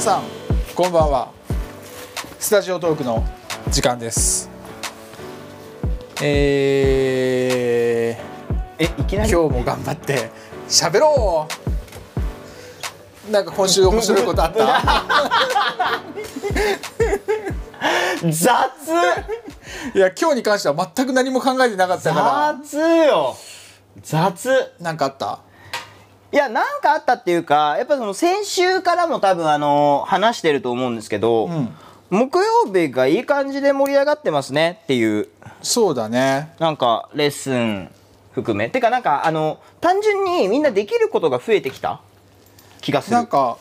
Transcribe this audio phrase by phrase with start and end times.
[0.00, 0.22] 皆さん
[0.74, 1.30] こんばんは。
[2.38, 3.22] スタジオトークの
[3.68, 4.48] 時間です。
[6.22, 8.18] え
[8.78, 9.30] えいきなー、り？
[9.30, 10.30] 今日も頑張って
[10.70, 11.46] 喋ろ
[13.28, 13.30] う。
[13.30, 14.82] なんか今週面白いことあった？
[18.22, 18.32] 雑。
[19.94, 23.36] いや今日に関しては全く何も考えてなかったか雑よ。
[24.00, 24.48] 雑。
[24.48, 25.40] らなんかあった？
[26.32, 31.74] いやなんかあったっていうかやっぱその先週からも多分あの話してると思うんですけど、ん。
[32.10, 35.28] 木曜日がいい感じで盛り上がってますねっていう。
[35.62, 36.54] そうだね。
[36.58, 37.88] なんかレッスン
[38.32, 38.68] 含め。
[38.68, 42.00] てかなんかあの単純にみんなできることが増えてきた？
[42.80, 43.16] 気がする。
[43.16, 43.58] なんか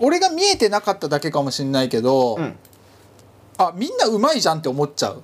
[0.00, 2.56] 俺が見えてなかっただけかもしれないけど、ん。
[3.56, 5.22] あみんなうまいじゃんって思っちゃう。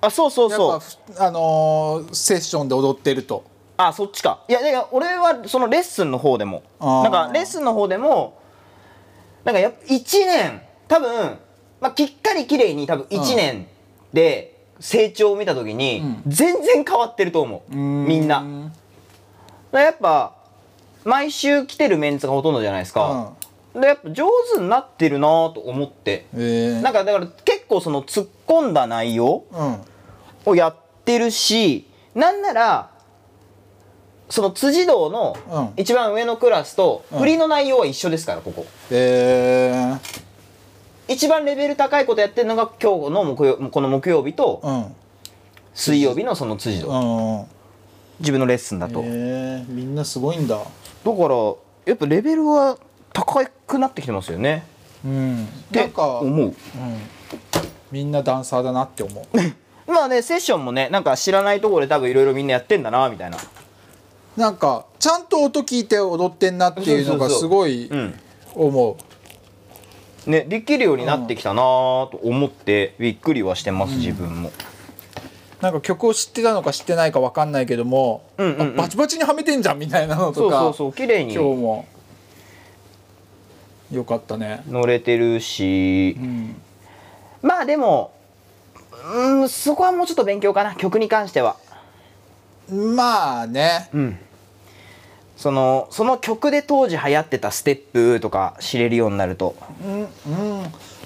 [0.00, 0.80] あそうそうそう。
[1.14, 3.44] ぱあのーセッションで踊ってると
[3.76, 4.40] あそっちか。
[4.48, 6.62] いやだから俺はそのレッスンの方でも。
[6.80, 8.40] なんかレッスンの方でも
[9.44, 11.38] なんかやっぱ1年多分、
[11.80, 13.66] まあ、きっかり綺麗に多分1年
[14.12, 18.40] で成長を見た時に全然変わってると思う、みんな。
[18.40, 18.72] だか
[19.72, 20.34] らやっぱ
[21.04, 23.32] 毎週来てるメンツがほとんどじゃないですか、
[23.74, 26.26] でやっぱ上手になってるなと思って。
[26.34, 26.82] うんえー。
[26.82, 29.80] なんかだから結構その突っ込んだ内容うん。
[30.46, 32.90] をやってるしなんなら
[34.28, 35.72] その辻堂のうん。
[35.76, 37.18] 一番上のクラスとうん。
[37.18, 38.66] 振りの内容は一緒ですからここ。
[38.90, 40.22] えー。
[41.08, 44.94] 一番レベル高いことやってるのが今日の木曜この木曜日とうん。
[45.74, 46.88] 水曜日のその辻堂。
[46.88, 47.56] うん
[48.18, 48.94] 自分のレッスンだと。
[48.94, 50.56] だえー、みんなすごいんだ。
[50.56, 50.62] か
[51.04, 51.34] ら
[51.84, 52.78] やっぱレベルは
[53.12, 54.64] 高くなってきてますよね。
[55.04, 55.44] うん。
[55.44, 56.24] ってなんか、う。
[56.24, 56.54] ん、思う
[57.92, 59.24] みんなダンサーだなって思う。
[59.90, 63.38] まあねセッションもねなんか知らないところで多分いろいろみんなやってんだなみたいな
[64.36, 67.40] なんかちゃんと音聞いて踊ってんなっていうのがそうそうそう。
[67.40, 68.14] すごいうん
[68.54, 68.96] 思
[70.26, 70.30] う。
[70.30, 74.50] ねできるようになってきたなと思ってびっくりはしてます、自分も。
[75.60, 78.80] なんか曲を知ってたのか知ってないかわかんないけども、うんうんうん。
[78.80, 81.32] あバチバチにはめてんじゃんみたいなのそうとかそうそう綺麗に。
[81.32, 81.86] 今日も
[83.90, 84.62] よかったね。
[84.68, 86.56] 乗れてるし、うん。
[87.42, 88.12] まあでも
[88.92, 91.56] うーんそこはもうちょっと勉強かな曲に関しては
[92.70, 93.88] まあね。
[93.92, 94.18] うん。
[95.36, 99.54] そのその曲で当時流行ってたステップとか知れるようになると。
[99.84, 100.08] うん、うん、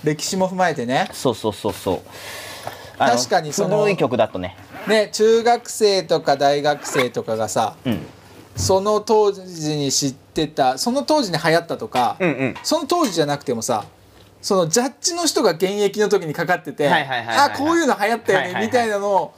[0.04, 1.09] 歴史も踏まえてね。
[1.12, 2.00] そうそうそうそう。
[2.99, 4.56] 確かにその古い曲だとね。
[4.87, 8.06] ね中学生とか大学生とかがさうん。
[8.56, 12.54] その当時に知ってたその当時に流行ったとか、うんうん。
[12.62, 13.84] その当時じゃなくてもさ
[14.43, 19.34] そのジャッジの人が現役の時にかかっててあこういうの流行ったよね、みたいなのを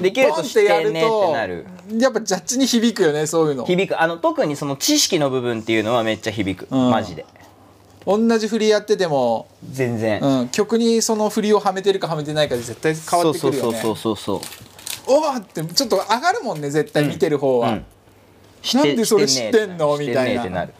[0.00, 1.66] できると知ってやねってなる
[1.98, 3.64] やっぱジャッジに響くよねそういうの。
[3.64, 4.00] 響く。
[4.00, 6.90] あの特にその知識の部分っていうのはめっちゃ響く、うん。
[6.90, 7.24] マジで。
[8.06, 13.78] 同じ振りやってても、全然、うん、曲にその振りをはめてるかはめてないかで絶対変わってくるよね。
[13.80, 17.84] そうそうそうそうおおってちょっと上がるもんね絶対見てる方は、うん。
[18.74, 19.98] なんでそれ知ってんの？
[19.98, 20.34] 知みたいな。
[20.34, 20.72] ねえってなる、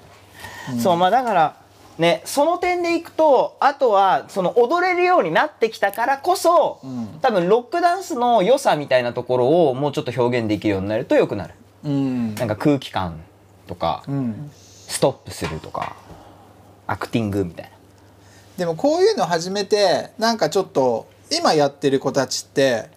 [0.80, 1.56] そうまあだから
[1.98, 7.18] ねその点でいくとあとはその踊れるようになってきたからこそ、ん。
[7.20, 11.54] 多分ロックダンスの良さみたいなところをもうちょっと表現できるようになると良くなる。
[11.84, 12.34] うん。
[12.36, 13.20] なんか空気感
[13.66, 14.50] とか、うん。
[14.54, 15.96] ストップするとか
[16.86, 17.70] アクティングみたいな。
[18.56, 22.88] でもこういうの始めてなんかちょっと今やってる子たちって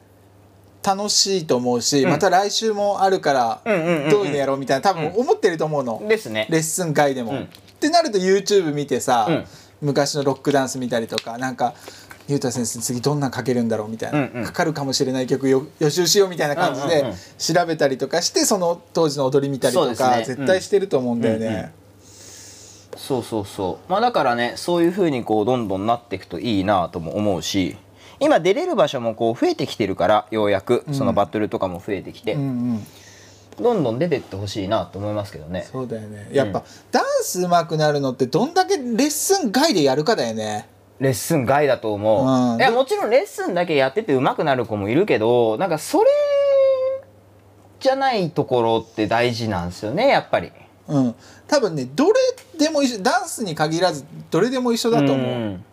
[0.84, 2.10] 楽しいと思うし、うん。
[2.10, 4.10] また来週もあるからうんうんうんうん。
[4.12, 6.48] どういうのやろうみたいな多分思ってると思うの、ですね。
[6.50, 7.32] レッスン外でも。
[7.32, 7.50] うん
[7.82, 9.46] ってなると YouTube 見てさ、うん。
[9.82, 11.74] 昔のロックダンス見たりとかなんか
[12.28, 14.44] ゆうた先生次どんなんかけるんだろうみたいな、うんうん。
[14.44, 17.18] かかるかもしれない曲よ予習しようみたいな感じでうんうんうん。
[17.40, 20.24] 調べたりとかしてその当時の踊り見たりとか、ね。
[20.24, 21.48] 絶対してると思うんだよね。
[21.48, 21.70] うんうん。
[22.98, 23.92] そうそうそう。
[23.92, 27.76] まあだからねそういう風にこうどんどんなっていくといいなとも思うし
[28.20, 32.46] 今出れる場所もこう増えてきてるからようやくそのバトルとかも増えてきて、うんう
[32.76, 32.88] ん
[33.62, 35.68] どんどん出てってほしいなと思いますけどね。
[35.72, 36.30] そうだよね。
[36.32, 40.68] やっぱ、ダンス上手くなるのってどんだけレッスン外でやるかだよね。
[41.02, 42.60] レッスン外だと思う、うん。
[42.60, 46.06] いやもちろんレッスンだけやってて上手くなる子もいるけどなんかそれ
[47.80, 50.52] じゃないところって大事なんですよねやっぱり。
[50.88, 51.16] うん。
[51.48, 52.14] 多分ねどれ
[52.60, 55.66] でも一緒ダンスに限らずどれでも一緒だと思う、ん。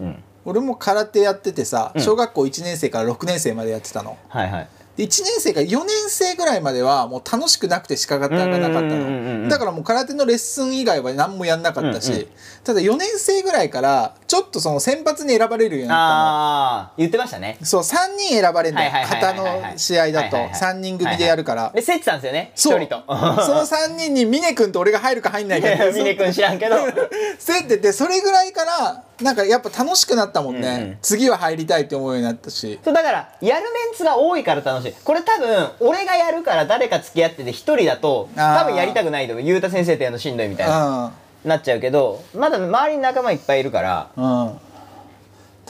[0.00, 0.22] うん。
[0.44, 2.02] 俺も空手やっててさうん。
[2.02, 9.48] 小学校1年生から6年生までやってたの、はいはいで1年生から4年生ぐらいまではもう楽しくなくて仕方がなかったの。
[9.48, 12.26] だからもう空手のレッスン以外は何もやんなかったし、うんうん。
[12.64, 16.98] ただ4年生ぐらいからちょっとその選抜に選ばれるようになったの。
[16.98, 17.58] 言ってましたね。
[17.62, 18.90] そう3人選ばれるんだよ。
[18.90, 19.72] はいはいはい型はいはい。
[19.72, 20.36] の試合だと。
[20.36, 21.70] はいはいはい3人組でやるから。
[21.72, 22.52] で競ってたんですよね？
[22.56, 22.80] 一そう。
[22.80, 23.04] 人と。
[23.46, 26.74] その3人に峰君と俺が入るか入んないかって峰君知らんけど。
[27.46, 30.98] 競っててそれぐらいからなんかやっぱ楽しくなったもんね、うんうん。
[31.02, 32.80] 次は入りたいって思うようになったし。
[32.84, 39.44] そうだからやるメンツが多いから楽しいこれ多分俺がやるから誰か付き合ってて一人だと多分やりたくないと思う。
[39.44, 41.12] ゆうた先生とやるのしんどいみたいな。
[41.44, 44.08] うなっちゃうけどまだ周りに仲間いっぱいいるから。
[44.16, 44.58] んうん。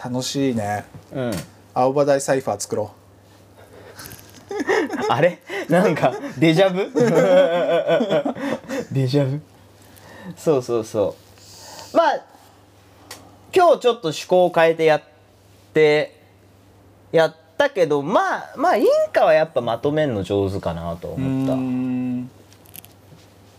[0.02, 0.84] 楽しいね。
[1.12, 1.30] うん。
[1.74, 2.90] 青葉台サイファー作ろ
[5.08, 5.38] あれ？
[5.68, 6.90] なんかデジャブ？
[8.92, 9.40] デジャブ？
[10.36, 11.16] そうそうそ
[11.92, 11.96] う。
[11.96, 12.20] まあ
[13.54, 15.02] 今日ちょっと趣向を変えてやっ
[15.72, 16.18] て
[17.12, 21.54] やったけどまあまあインカはやっぱまとめんの上手かなとう思った。
[21.54, 22.30] ん。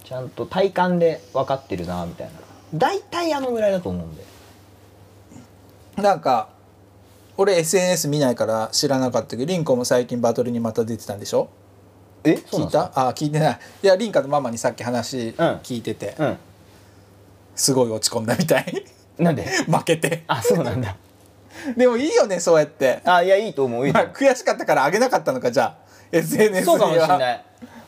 [0.04, 2.34] ちゃんと体感で分かってるなみたいな。
[2.74, 4.24] 大体あのぐらいだと思うんで。
[5.98, 6.50] なんか
[7.38, 11.50] 俺 SNS 見ないから知らなかったけどリンコも最近バトルにまた出てたんでしょ？
[12.24, 12.32] え？
[12.36, 12.92] 聞いた？
[12.96, 13.60] あ聞いてない。
[13.84, 15.30] いやリンカのママにさっき話
[15.64, 16.38] 聞いてて、うん
[17.56, 18.86] すごい落ち込んだみたい。
[19.18, 19.44] なんで？
[19.70, 20.24] 負けて。
[20.28, 20.96] あそうなんだ
[21.76, 25.90] でもいいよねそうやって、あいやいいと思ういいとまあ、思う悔しかったからあげなかったのかじゃあ。
[26.12, 27.46] SNS にはそうかもしれない。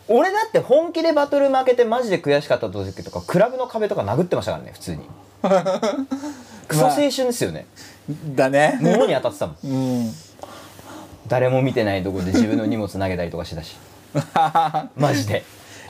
[0.08, 5.02] 俺だって本気でバトル負けてマジで悔しかった時とかクラブの壁とか殴ってましたからね普通に。
[6.68, 7.66] クソ青春ですよね。
[8.36, 8.78] だね。
[8.82, 9.58] 物に当たってたもん。
[9.64, 9.68] う
[10.04, 10.14] ん。
[11.28, 13.78] 誰も見てないとこで自分の荷物投げたりとかしてたし。
[14.96, 15.44] マジで。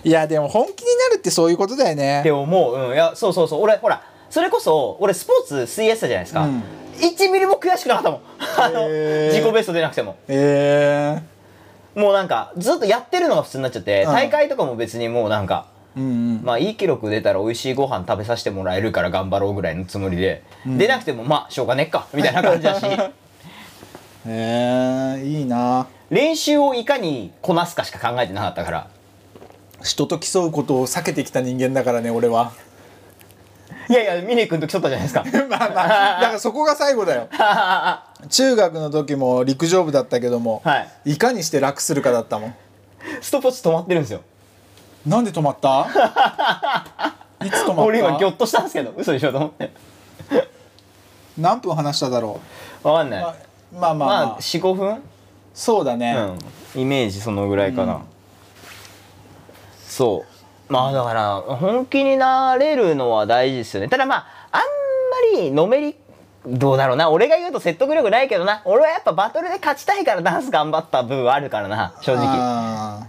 [0.04, 2.22] いやでも本気になるってそういうことだよね。
[2.22, 2.76] って思う。
[2.76, 2.94] うん。
[2.94, 3.62] いやそうそうそう。
[3.62, 6.63] 俺ほらそれこそ俺スポーツ水泳したじゃないですか、うん。
[6.98, 8.22] 1ミリも悔しくなかったもん。
[8.39, 9.33] あのへー。
[9.33, 10.16] 自己ベスト出なくても。
[10.30, 11.22] え
[11.95, 14.13] もうなんかずっとやってるのが普通になっちゃって、うん。
[14.13, 16.42] 大会とかも別にもうなんかー、うんうん。
[16.44, 22.86] まあいい記録出たら美味しいご飯食べさせてもらえるから頑張ろうぐらいのつもりで、出なくてもまあしょうがねっかみたいな感じだし。
[24.27, 25.88] へえいいな。
[26.10, 28.88] 練習をいかにこなすかしか考えてなかったから。
[29.84, 32.54] 人と競うことを避けてきた人間だからね俺は
[33.89, 35.24] いやいや峰君と競ったじゃないですか。
[35.50, 35.83] まあま
[36.18, 37.28] あだからそこが最後だよ。
[38.30, 41.13] 中学の時も陸上部だったけども、はい。
[41.13, 42.56] いかにして楽するかだったもん。
[43.22, 44.22] ストップウォッチ止まってるんですよ。
[45.06, 45.88] なんで止まった？
[47.44, 47.81] いつ止まった？
[47.83, 49.72] 俺今ギョッとしたんですけど嘘でしょと思って。
[51.38, 52.39] 何分話しただろ
[52.84, 53.34] わかんない、うまあ
[53.74, 54.25] まあまあ、まあ。
[54.27, 55.01] まあ45分？
[55.54, 56.16] そうだね、
[56.75, 58.01] うん、イメージそのぐらいかな、
[59.88, 60.31] そう
[60.72, 63.90] まあだから本気になれるのは大事ですよね。
[63.90, 64.62] ただまああん
[65.36, 65.96] まりのめり
[66.48, 67.10] どうだろうな。
[67.10, 68.62] 俺が言うと説得力ないけどな。
[68.64, 71.94] 俺はやっぱバトルで勝ちたいからダンス頑張った部分はあるからな。
[72.02, 72.26] 正直。
[72.30, 73.06] あ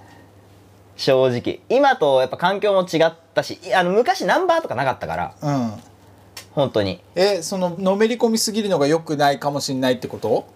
[0.97, 1.61] 正直。
[1.69, 3.61] 今とやっぱ環境も違ったし。
[3.63, 5.35] いあの昔ナンバーとかなかったから。
[5.41, 5.73] ーうん。
[6.51, 7.01] 本当に。
[7.15, 10.47] えそののめり込みすぎるのが良くないかもしれないってこと？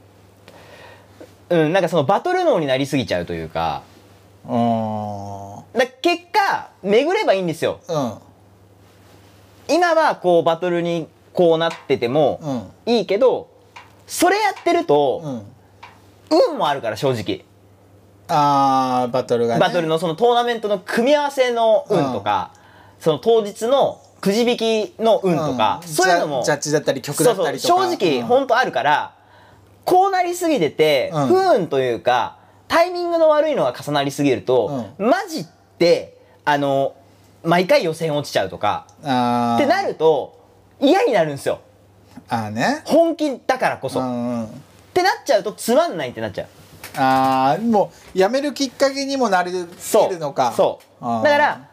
[1.51, 3.85] うんなんかそのバトル脳になりすぎちゃうというか。
[4.45, 5.56] うー。
[5.56, 7.81] んだ結果巡ればいいんですよ。
[7.89, 8.15] うん。
[9.69, 12.93] 今はこうバトルにこうなっててもうん。
[12.95, 13.51] いいけど
[14.07, 15.43] それやってるとうん。
[16.51, 17.45] 運もあるから正直。
[18.29, 19.61] あーバトルがね。
[19.61, 22.53] バトルのそのトーナメントの組み合わせの運とか
[22.99, 25.87] その当日のくじ引きの運とかん。
[25.87, 27.75] そういうのもジャッジだったり曲だったりとか。
[27.89, 28.27] 正直うん。
[28.27, 29.15] 本当あるから
[29.85, 31.27] こうなりすぎててうん。
[31.27, 35.47] 不運というかタイミングの悪いのが重なりすぎるとマジ
[35.79, 36.95] であの
[37.45, 38.87] 毎回予選落ちちゃうとか。
[38.99, 40.39] ってなると
[40.81, 41.61] 嫌になるんですよ。
[42.29, 42.83] あーね。
[42.85, 44.63] 本気だからこそ、っうんうん。
[44.93, 46.49] てなっちゃうとつまんないってなっちゃう。
[46.97, 50.19] あーもうやめるきっかけにもなれるそう。
[50.19, 50.53] のか。
[50.57, 51.05] そう。
[51.05, 51.69] だから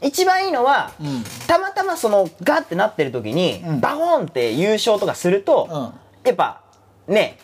[0.00, 1.24] 一番いいのは、うん。
[1.46, 3.80] たまたまそのガッてなってる時に、うん。
[3.80, 6.26] バコーンって優勝とかすると、うん。
[6.26, 6.62] やっぱ
[7.06, 7.38] ね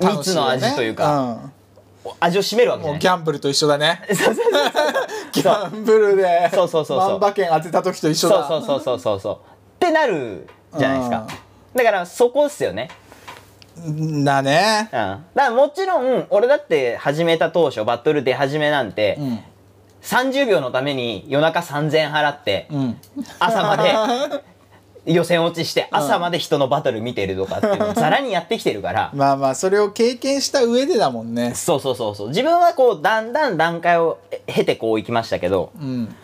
[0.00, 1.50] 蜜の味というか、
[2.20, 2.92] 味を占めるわうん、けじゃない。
[2.92, 4.02] もうギャンブルと一緒だね。
[4.08, 4.44] そうそうそう
[5.32, 7.08] ギャンブルでそうそうそうそう。
[7.10, 8.46] 万馬券当てた時と一緒だ。
[8.48, 9.20] そうそうそうそうそう。
[9.20, 9.38] そうっ
[9.78, 11.26] てなるじゃないですか。
[11.74, 12.88] だからそこっすよね。
[13.76, 14.88] うんだね。
[14.92, 14.98] うん。
[14.98, 19.38] だからもちろん俺だって始めた当初バトル出始めなんて、うん。
[20.02, 23.00] 30秒のために夜中3000円払って、うん。
[23.38, 23.92] 朝まで
[25.14, 29.10] 予選落ちして朝まで人のバトル見てるとかっていうのを ざらにやってきてるから。
[29.14, 31.54] まあまあそれを経験した上でだもんね。
[31.54, 32.28] そうそうそうそう。
[32.28, 36.14] 自分はこうだんだん段階を経てこう行きましたけどうん。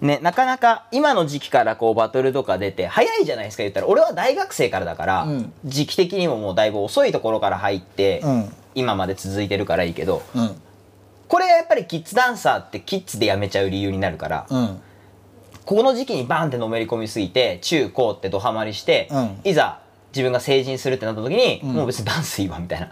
[0.00, 3.86] ねなかなか今の時期からこうバトルとか出て早いじゃないですか言ったら。
[3.86, 5.52] 俺は大学生からだから、うん。
[5.64, 8.54] 時期的にももうだいぶ遅いところから入って、うん。
[8.74, 10.60] 今まで続いてるからいいけどうん。
[11.28, 14.80] これがやっぱりキッズダンサーってキッズでやめちゃう理由になるから、うん
[15.68, 19.40] この時期にバーンってのめり込みすぎて中高ってドハマりして、うん。
[19.44, 19.80] いざ
[20.12, 21.74] 自分が成人するってなった時に、ん。
[21.74, 22.90] もう別にダンスいいわみたいな。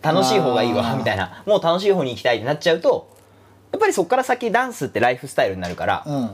[0.00, 1.42] 楽しい方がいいわみたいな。
[1.46, 3.12] もう楽しい方に行きたいってなっちゃうと
[3.72, 6.30] やっぱりそこから先ダンスってライフスタイルになるから、うん。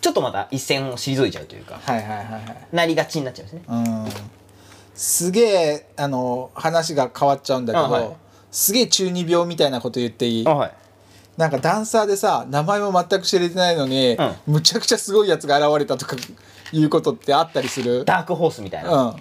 [0.00, 2.76] ちょっとまた一線を退いちゃうというかはいはいはいはい。
[2.76, 3.62] なりがちになっちゃうんですね。
[3.68, 4.06] うん。
[4.94, 8.10] すげえあの話が変わっちゃうんだけど、あはい。
[8.52, 10.44] すげえ中二病みたいなこと言っていい？
[10.44, 10.72] はい
[11.36, 14.16] なんかダンサーでさ名前も全く知れてないのに、
[14.46, 16.16] むちゃくちゃすごいやつが現れたとか
[16.72, 18.04] いうことってあったりする？
[18.04, 18.90] ダークホースみたいな。
[18.90, 19.16] うん。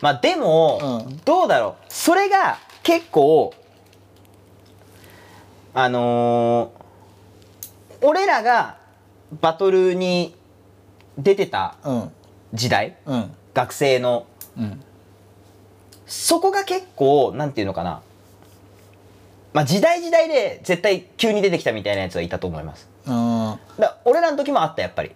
[0.00, 1.16] まあでも、うん。
[1.24, 1.84] どうだろう。
[1.88, 3.52] それが結構
[5.74, 8.78] あのー俺らが
[9.40, 10.36] バトルに
[11.18, 12.12] 出てたうん。
[12.54, 12.96] 時代？
[13.06, 13.30] うん。
[13.54, 14.26] 学生の。
[14.56, 14.80] うん。
[16.06, 18.02] そこが結構なんていうのかな
[19.52, 22.88] まあ時代時代で絶対急に出てきたみたいなやつはいたと思います。
[23.06, 23.58] うん。
[23.78, 25.12] だ俺らの時もあったやっぱり。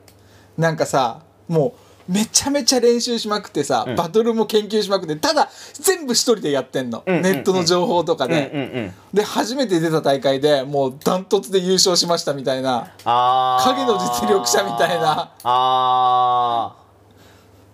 [0.56, 1.74] なんかさも
[2.08, 3.94] うめちゃめちゃ練習しまくってさ、ん。
[3.94, 7.32] バトルも研究しまくってただ全部一人でやってんの、うんうんうん。
[7.32, 8.92] ネットの情報とかうんうんで、うん。
[9.12, 12.92] で初めて出た大会でもうダントツで優勝しましたみたいな。
[13.04, 13.64] あー。
[13.70, 15.32] 影の実力者みたいな。
[15.44, 16.76] あ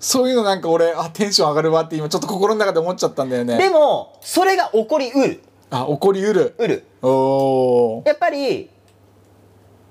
[0.00, 3.58] そういうのなんか俺あテンション上がるわって今ちょっと心の中で思っちゃったんだよーね。
[3.58, 6.54] でもそれが起こりうるあ起こりうる。
[6.58, 6.84] うる。
[7.02, 8.08] おー。
[8.08, 8.70] やっぱり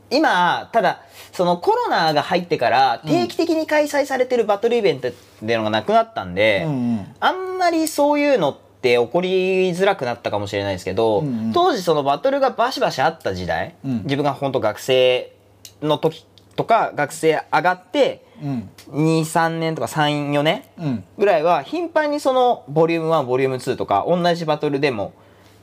[0.09, 1.01] 今ただ
[1.33, 7.15] そのコロナが入ってから定期的に開催されてるバトルイベントっていうのがなくなったんで、うんうん。
[7.19, 11.53] あんまりそういうのって起こりづらくなったかもしれないですけど、うんうん。
[11.53, 14.03] 当時そのバトルがバシバシあった時代、うん。
[14.03, 15.33] 自分が本当学生
[15.81, 18.69] の時とか学生上がってうん。
[18.91, 21.03] 23年とか34年うん。
[21.17, 25.13] ぐらいは頻繁にそのボリューム1ボリューム2とか同じバトルでも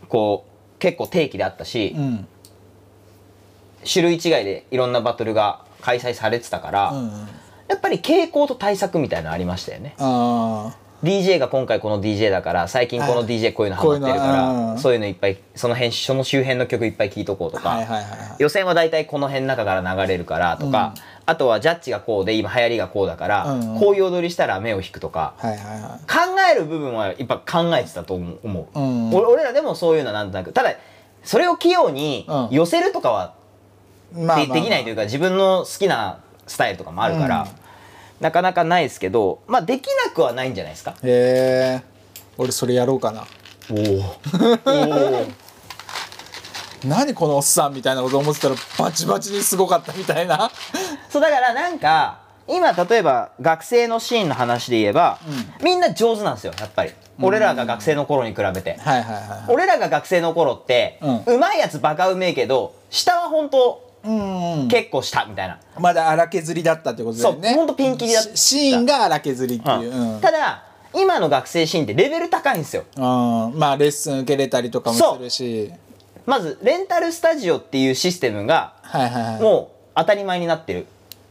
[0.04, 2.26] こう結構定期であったし、うん。
[3.90, 7.28] 種類違いでいろんなバトルが開催されてたから、うん
[7.66, 9.94] やっぱり傾向と対策みたいなのありましたよね。
[9.98, 18.36] あ DJ が今回この DJ だから最近この DJ こういうのハマってるからうんそういうのいっぱいその辺その周辺の曲いっぱい聴いとこうとか、あはいはいはいはい。
[18.38, 20.94] 予選は大体この辺の中から流れるからとか、
[21.26, 23.80] あとはジャッジがこうで今流行りがこうだから、うんうん。
[23.80, 25.34] こういう踊りしたら目を引くとか。
[25.38, 28.38] はいはいは考える部分はやっぱ考えてたと思う。
[28.42, 29.14] 思ううん。
[29.14, 30.52] 俺俺らでもそういうのはなんとなく。
[30.52, 30.74] ただ
[31.22, 32.48] それを器用にうん。
[32.50, 33.34] 寄せるとかは
[34.12, 34.46] いまあまあ。
[34.46, 37.48] でできないというか自分の好きなスタイルとかもあるから、うん。
[38.20, 40.94] なかなかないですけどまあできなくはないんじゃないですか。
[41.02, 41.82] へえ。
[42.36, 43.24] 俺それやろうかな。
[43.70, 45.26] おお
[46.86, 50.50] 何このおっさんみたいなこと思ってたらバチバチにすごかったみたいな。
[51.08, 55.18] そうだからなんか今例えば学生のシーンの話で言えば、
[55.62, 64.68] みんな上手なんですよやっぱり、俺らが学生の頃に比べて、はいはいはい俺らが学生の頃って、ううまいやつバカうめえけど下は本当うんうん。
[64.68, 67.54] 結構下みたいな、まだ荒削りだったってことだそうよね。
[67.54, 68.36] ほんとピンキリだった。
[68.36, 70.20] シシーンが荒削りっていう、うん。
[70.20, 70.64] ただ
[70.94, 72.84] 今の学生シーンってレベル高いんですよ。
[72.96, 73.58] うん。
[73.58, 75.72] まあレッスン受けれたりとかもするし
[76.26, 78.74] まずレンタルスタジオっていうシステムが
[79.40, 80.86] もう当たり前になってる。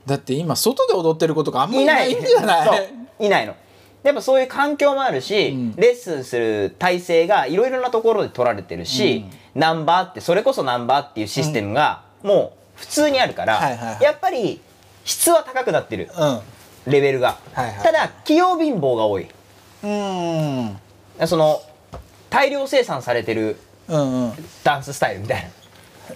[0.06, 2.94] だって今外で踊ってる子とかあんまりいなないいんじゃない？
[3.20, 3.56] いないの。
[4.04, 5.76] やっぱそういう環境もあるし、ん。
[5.78, 14.60] レッスンする体制がいろいろなところで取られてるし、ナンバーってそれこそナンバーっていうシステムがもう普通にあるから、やっぱり
[15.06, 16.10] 質は高くなってる。
[16.18, 16.92] うん。
[16.92, 17.84] レベルが、はいはい。
[17.84, 19.28] ただ器用貧乏が多い。
[19.84, 20.78] うん。
[21.26, 21.62] その
[22.30, 23.58] 大量生産されてる
[23.90, 25.52] うんうんダンススタイルみたい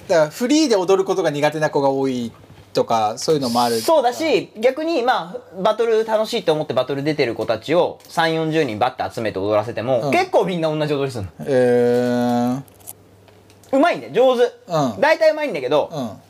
[0.08, 2.32] だからフリーで踊ることが苦手な子が多い
[2.74, 3.76] とかそういうのもある。
[3.76, 10.12] なそうだし逆にまあバトル楽しいと思ってバトル出てる子たちを3 4 0人バッて集めて踊らせても、うん。
[10.12, 11.30] 結構みんな同じ踊りするの。
[11.40, 15.02] えー、うまいんだよ上手、うん。
[15.02, 16.27] 大体うまいんだけど、うん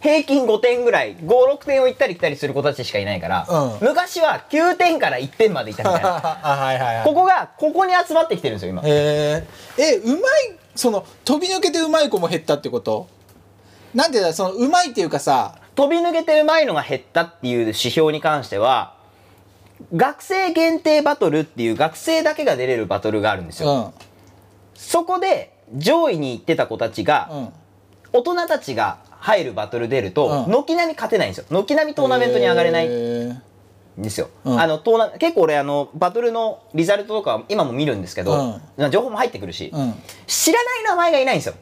[0.00, 3.88] 平均5点ぐらい56点を行ったり来たりする子たちしかいないから、うん。
[3.88, 6.16] 昔は9点から1点までいったみたいな。
[6.42, 7.04] あ はいはいはい。
[7.04, 8.82] ここがここに集まってきてるんですよ今。
[8.84, 10.20] えー、えうまい
[10.76, 13.08] その飛び抜けてうまい子も減ったってこと？
[13.94, 18.94] なんでだそのうまいっていうかさ飛び抜けてうまいのが減ったっていう指標に関しては
[19.96, 23.94] 学生限定バトルっていう学生だけが出れるバトルがあるんですよ、うん。
[24.74, 27.52] そこで上位に行ってた子たちが、うん。
[28.12, 30.52] 大人たちが入るバトル出ると、うん。
[30.52, 31.44] 軒並み勝てないんですよ。
[31.50, 34.60] 軒並みトーナメントに上がれないですよ、うん。
[34.60, 38.60] あのトーナ結構俺あのバトルのリザルトとか今も見るんですけど、
[38.90, 39.94] 情報も入ってくるし、うん。
[40.26, 41.54] 知らない名前がいないんですよ。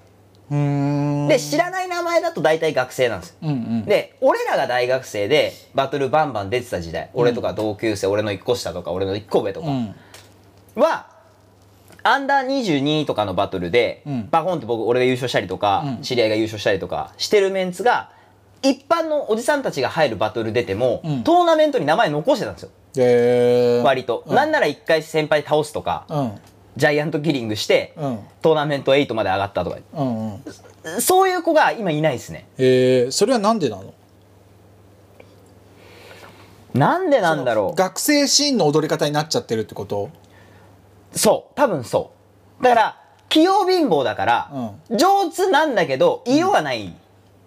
[1.28, 3.36] で知らない名前だと大体学生なんですよ。
[3.42, 3.84] うんうん。
[3.84, 9.94] で俺らが大学生でバトルバンバン出てた時代、俺とか同級生俺の1個下とか俺の1個上とかうん。
[10.76, 11.06] は、
[12.06, 14.28] アンダー22とかのバトルで、うん。
[14.30, 16.02] バコンって僕俺が優勝したりとか、うん。
[16.02, 18.10] 知り合いが優勝したりとかしてるメンツが
[18.62, 21.24] 一般のおじさんたちが入るバトル出ても、うん。
[21.24, 22.70] トーナメントに名前残してたんですよ。
[22.98, 24.34] へえ割と、うん。
[24.34, 26.32] なんなら一回先輩倒すとか、うん。
[26.76, 28.18] ジャイアントキリングして、うん。
[28.42, 30.02] トーナメント8まで上がったとかう。
[30.02, 30.42] んうん。
[31.00, 32.46] そういう子が今いないですね。
[32.58, 33.92] へえそれはなんでなの？
[36.74, 37.74] なんでなんだろう。
[37.74, 40.10] 学生シーンの踊り方になっちゃってるってこと？
[41.16, 41.54] そう。
[41.56, 42.12] 多分そ
[42.60, 42.62] う。
[42.62, 42.96] だから
[43.28, 44.50] 器用貧乏だから、
[44.90, 46.94] 上手なんだけど色がない、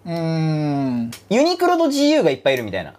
[0.04, 1.10] うーん。
[1.30, 2.94] ユニクロと GU がいっぱいいるみたいな。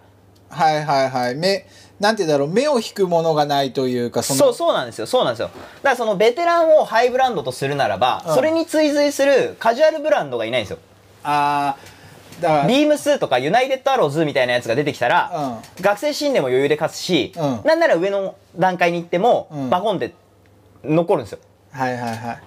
[0.49, 1.35] はいはいはい。
[1.35, 1.65] 目
[1.99, 2.47] なんて言うんだろう。
[2.49, 5.05] 目を引くものがないというかそのそうそうなんですよ。
[5.05, 5.49] そうなんですよ。
[5.49, 8.35] だからそのベテランをハイブランドとするならば、うん。
[8.35, 10.79] それに追随するカジュアルブランドがいないんですよ。
[11.23, 12.01] あー
[12.41, 17.61] だからビームスとかユナイテッドアローズみたいなやつが出てきたら、学生新でも余裕で勝つし、うん。
[17.63, 19.69] なんなら上の段階に行っても、うん。
[19.69, 20.15] バコンって
[20.83, 21.39] 残るんですよ。
[21.71, 22.41] はいはいはい。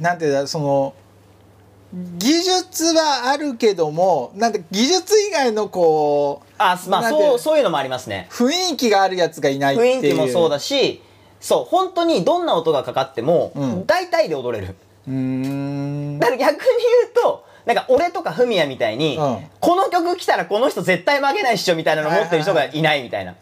[0.00, 0.94] なんて言うんだその
[2.18, 8.28] 技術はあるけどもなんか技術以外のこうあまあそうそういうのもありますね。
[8.30, 10.02] 雰囲気があるやつがいないっていう。
[10.02, 11.02] 雰囲気もそうだし
[11.40, 13.86] そう本当にどんな音がかかっても、うん。
[13.86, 14.74] 大体で踊れる。
[15.06, 16.18] うーん。
[16.18, 19.38] だから逆に言うとなんか俺とかフミヤみたいに、うん。
[19.60, 23.34] この曲来たらこの人絶対負けないっしょみたいなの持ってる人がいないみたいな、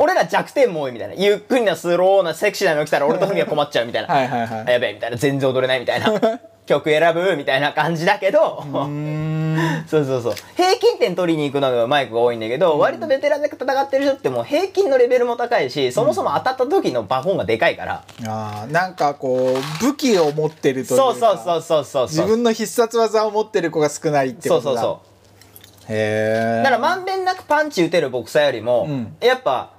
[0.00, 4.64] 俺ら弱点も多いみたいなゆっくりなスローなセクシーなの来たら俺とフミヤ困っちゃうみたいな、はいはいはい。
[4.68, 5.16] あやべえみたいな。
[5.16, 6.12] 全然踊れないみたいな
[6.66, 8.64] 曲選ぶみたいな感じだけど、
[9.86, 10.34] そうそうそう。
[10.56, 24.80] 平均点取りに行くのがマイクが多いんだけど、割とベテランで戦ってる人ってもう平均のレベルも高いしそもそも当たった時のバコンがでかいから、あーなんかこう武器を持ってるというかそうそうそうそうそう自分の必殺技を持ってる子が少ないってそうことだ。
[24.80, 29.16] そうそうへえだからまんべんなくパンチ打てるボクサーよりも、うん。
[29.20, 29.73] やっぱ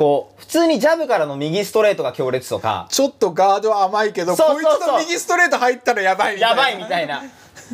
[0.00, 2.88] こう普通にジャブからの右ストレートが強烈とか。
[2.88, 4.78] ちょっとガード甘いけどそうそうそう。
[4.78, 6.56] こいつの右ストレート入ったらやばいみたいな。
[6.56, 7.22] やばいみたいな。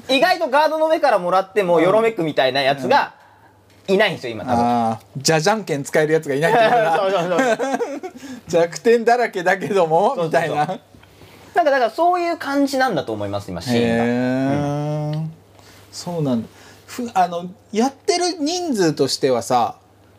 [0.09, 3.15] 意外とガードの上からもらってもよろめくみたいなやつが
[3.87, 4.65] いないんですよ今多分。
[4.65, 10.57] ああじゃじゃんけん使えるやつがいないって 弱点だらけだけどもみたいな。
[10.57, 10.81] なんか
[11.55, 15.15] だからそういう感じなんだと思います今シーンが。
[15.15, 15.27] へえ、
[15.93, 16.49] そうなんだ。
[16.89, 19.77] ふあのやってる人数としてはさ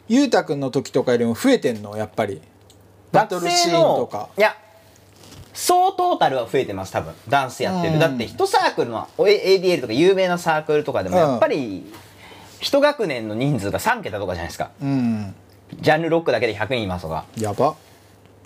[0.08, 2.42] ゆうたくんの時とかよりも増えてんのやっぱり。
[3.12, 4.30] バトルシーンとか。
[4.38, 4.56] いや
[5.54, 7.14] 総トータルは増えてます多分。
[7.28, 8.00] ダンスやってる、うん。
[8.00, 11.32] だって一サークルのお ADL とか有名なサークルとかでもうん。
[11.32, 11.92] やっぱり
[12.60, 14.72] 一学年の人数が3桁とかじゃないですか。
[14.82, 15.36] うん。
[15.80, 17.26] ジャンルロックだけで100人いますとか。
[17.38, 17.76] やば。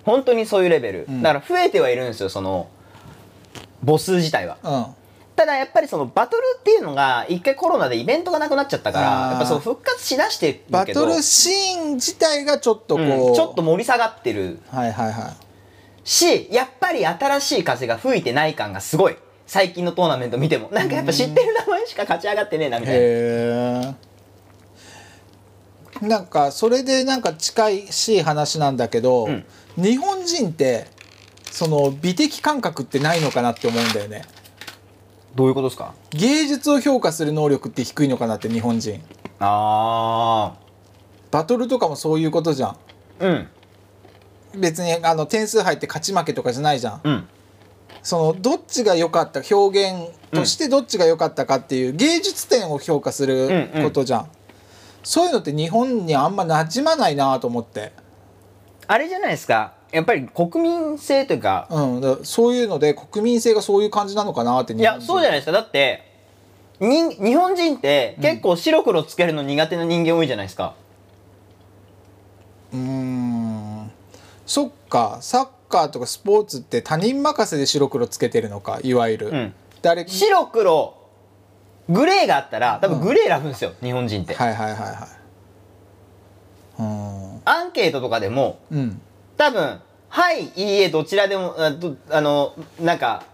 [0.04, 1.22] 本当にそういうレベル、ん。
[1.22, 2.68] だから増えてはいるんですよその
[3.86, 4.58] 母数自体は。
[4.62, 5.01] うん
[5.34, 14.58] ただやっぱりそのバトルっていうのが一回コロナでイベントがなくなっちゃったからやっぱその復活しだしてるバけどトルシーン自体がちょっとこう、うんちょっと盛り下がってる。
[14.68, 15.36] はいはいはい。
[16.04, 19.16] しやっぱり新しい風が吹いてない感がすごい。
[19.46, 20.68] 最近のトーナメント見ても。
[20.70, 23.00] なんかやっぱ知ってる名前しか勝ち上がってねえなみたいな。
[23.00, 23.04] へ
[26.02, 29.44] えなんかそれでなんか近いしい話なんだけど、ん。
[29.76, 30.86] 日本人って
[31.50, 34.24] その美的感覚ってないのかなって思うんだよね
[35.34, 35.94] どういうことですか？
[36.10, 39.00] 芸術を評価する能力って低いのかなって日本人。
[39.40, 40.54] あ
[41.30, 42.70] バトルとかもそういうことじゃん。
[42.70, 42.76] あ
[43.20, 43.48] うん。
[44.60, 47.00] 別にあの点数入って勝ち負けとかじゃないじゃん。
[47.02, 47.28] うん。
[48.02, 54.28] そのどっちが良かった表現としてどっちが良かったかっていう芸術点を評価することじゃん、
[55.04, 57.92] そういうのって日本にあんま馴染まないなと思って。
[58.88, 59.74] あれじゃないですか？
[59.92, 65.52] やっぱり国民性というかうん、そういうので国民性がそういう感じなのかなっていやそうじゃないですか。
[65.52, 66.10] だって
[66.80, 70.74] に日本人って結構白黒つけるの苦手な人間多いじゃないですか、
[72.72, 73.90] うーん。
[74.46, 75.18] そっか。
[75.20, 79.54] サッカーとかスポーツって他人任せで白黒つけてるのかいわゆる、うん。
[79.80, 80.94] 誰白黒
[81.88, 85.08] グレーがあったら多分グレー選ぶんですよ、日本人って、はいはいはいは
[86.80, 86.82] い。
[86.82, 87.42] うん。
[87.44, 89.00] アンケートとかでもうん
[89.36, 93.24] 多分「はいいいえどちらでもあどあのなんか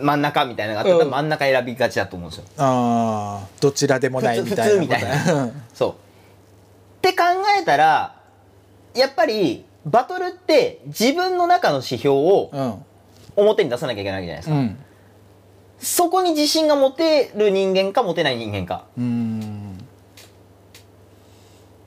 [0.00, 1.10] 真ん中」みたいなのがあったら、うん。
[1.10, 2.44] 真ん中選びがちだと思うんですよ。
[2.58, 5.50] あーどちらでもないみたいな普通みたいな。
[5.74, 5.90] そう。
[5.90, 5.94] っ
[7.02, 7.24] て考
[7.60, 8.14] えたら
[8.94, 12.84] やっぱりバトルって自分の中の指標をうん。
[13.36, 14.78] 表に出さなきゃいけないわけじゃないですか、うん。
[15.78, 18.86] そこに自信が持てる人間か持てない人間か。
[18.98, 19.78] うん。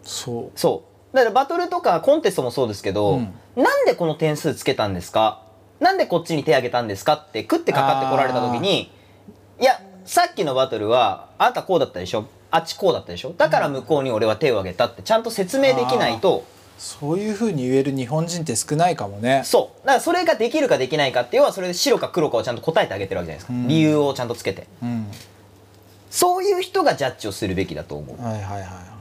[0.04, 0.60] そう。
[0.60, 3.34] そうだからバトルとかコンテストもそうですけど、うん。
[3.56, 5.44] なんでこの点数つけたんですか？
[5.80, 8.92] なんでこっちに手挙げたんですかって食ってかかってこられた時に
[9.60, 12.26] いやさっきのバトルはあなたこうだったでしょ？
[12.52, 13.34] あっちこうだったでしょ？
[13.38, 16.46] だから向こうに俺は手を挙げたってちゃんと説明できないと。
[16.80, 19.44] そういうふうに言える日本人って少ないかもね。
[19.46, 19.86] そう。
[19.86, 23.68] だからそれができるかできないかっていうのはそれで白か黒かをちゃんと答えてあげてるわけじゃないですか、うん。
[23.68, 24.68] 理由をちゃんとつけて。
[24.82, 25.06] うん。
[26.10, 28.22] そういう人がジャッジをするべきだと思う。
[28.22, 28.93] はいはいはい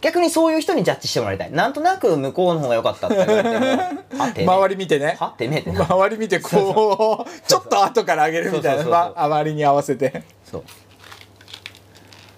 [0.00, 1.50] 逆にそういう人にジャッジしてもらいたい。
[1.50, 5.16] なんとなく向こうの方が良かったって言われててめえ周り見てね。
[5.18, 8.82] はてめえってな周り見てこうちょっと後から上げるみたいな。
[8.84, 9.14] そうそうそうそう。
[9.16, 10.22] ま周りに合わせて。
[10.44, 10.64] そう。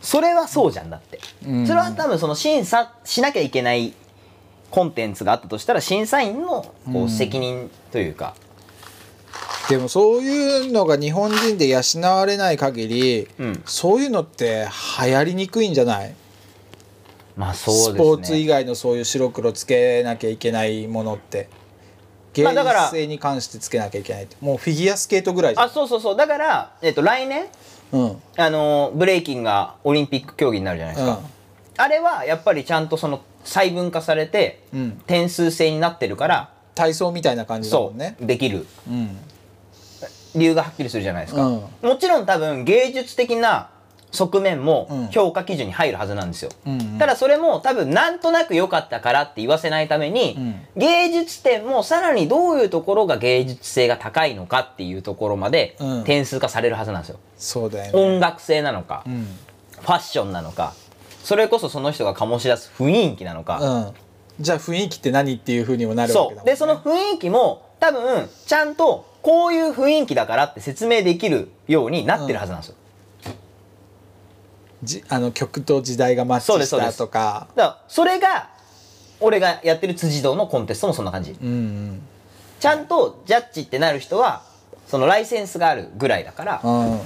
[0.00, 1.66] それはそうじゃんだって、うん。
[1.66, 3.92] それは多分その審査しなきゃいけない
[4.70, 7.04] コンテンツがあったとしたら審査員のこうん。
[7.04, 8.34] う責任というか、
[9.68, 13.62] でもそういうのが日本人で養われない限り、うん。
[13.66, 14.66] そういうのって
[15.04, 16.14] 流行りにくいんじゃない？
[17.36, 17.94] まあそうですね。
[17.94, 21.48] スポーツ以外のそういう白黒つけなきゃいけないものって
[22.34, 22.44] 芸
[22.90, 26.16] 性に関してつけなきゃいけないもうフィギュアスケートぐらいあそうそうそう。
[26.16, 27.46] だから、えっと、来年？
[27.92, 28.22] うん。
[28.36, 31.20] あのブレイキンがオリンピック競技になるじゃないですか、
[31.76, 38.16] あれはやっぱりちゃんとその細分化されてうん、うん、点数制になってるから体操みたいな感じだもそんね。
[38.20, 38.66] うできる。
[38.88, 39.16] うん。
[40.36, 41.64] 理由がはっきりするじゃないですか、うん。
[41.82, 43.70] もちろん多分芸術的な
[44.10, 44.64] 側面うん。
[44.64, 46.98] も評価基準に入るはずなんですよ、うんうん。
[46.98, 50.36] ただそれも多分なんとなく良かったからって言わせないために、
[50.76, 56.04] 芸術点もさらにどういうところが芸術性が高いのかっていうところまでうん。
[56.04, 57.98] 点数化されるはずなんですよ、そうだよね。
[58.14, 59.26] 音楽性なのか、うん。
[59.80, 60.74] ファッションなのか
[61.24, 63.94] それこそその人が醸し出す雰囲気なのか、うん。
[64.40, 72.76] じゃあ雰囲気って何っていうふうにもなるわけだもん、ね、でその雰囲気も多分ちゃんとこういう雰囲気だからって説明できるようになってるはずなんですよ、
[74.82, 77.48] じあの曲と時代がマッチしたとか。
[77.54, 78.48] だからそれが
[79.20, 81.32] 俺がやってる辻堂のコンテストもそんな感じ。
[81.32, 82.02] うんうん。
[82.58, 84.42] ちゃんとジャッジってなる人は
[84.86, 86.60] そのライセンスがあるぐらいだから。
[86.62, 87.00] うん。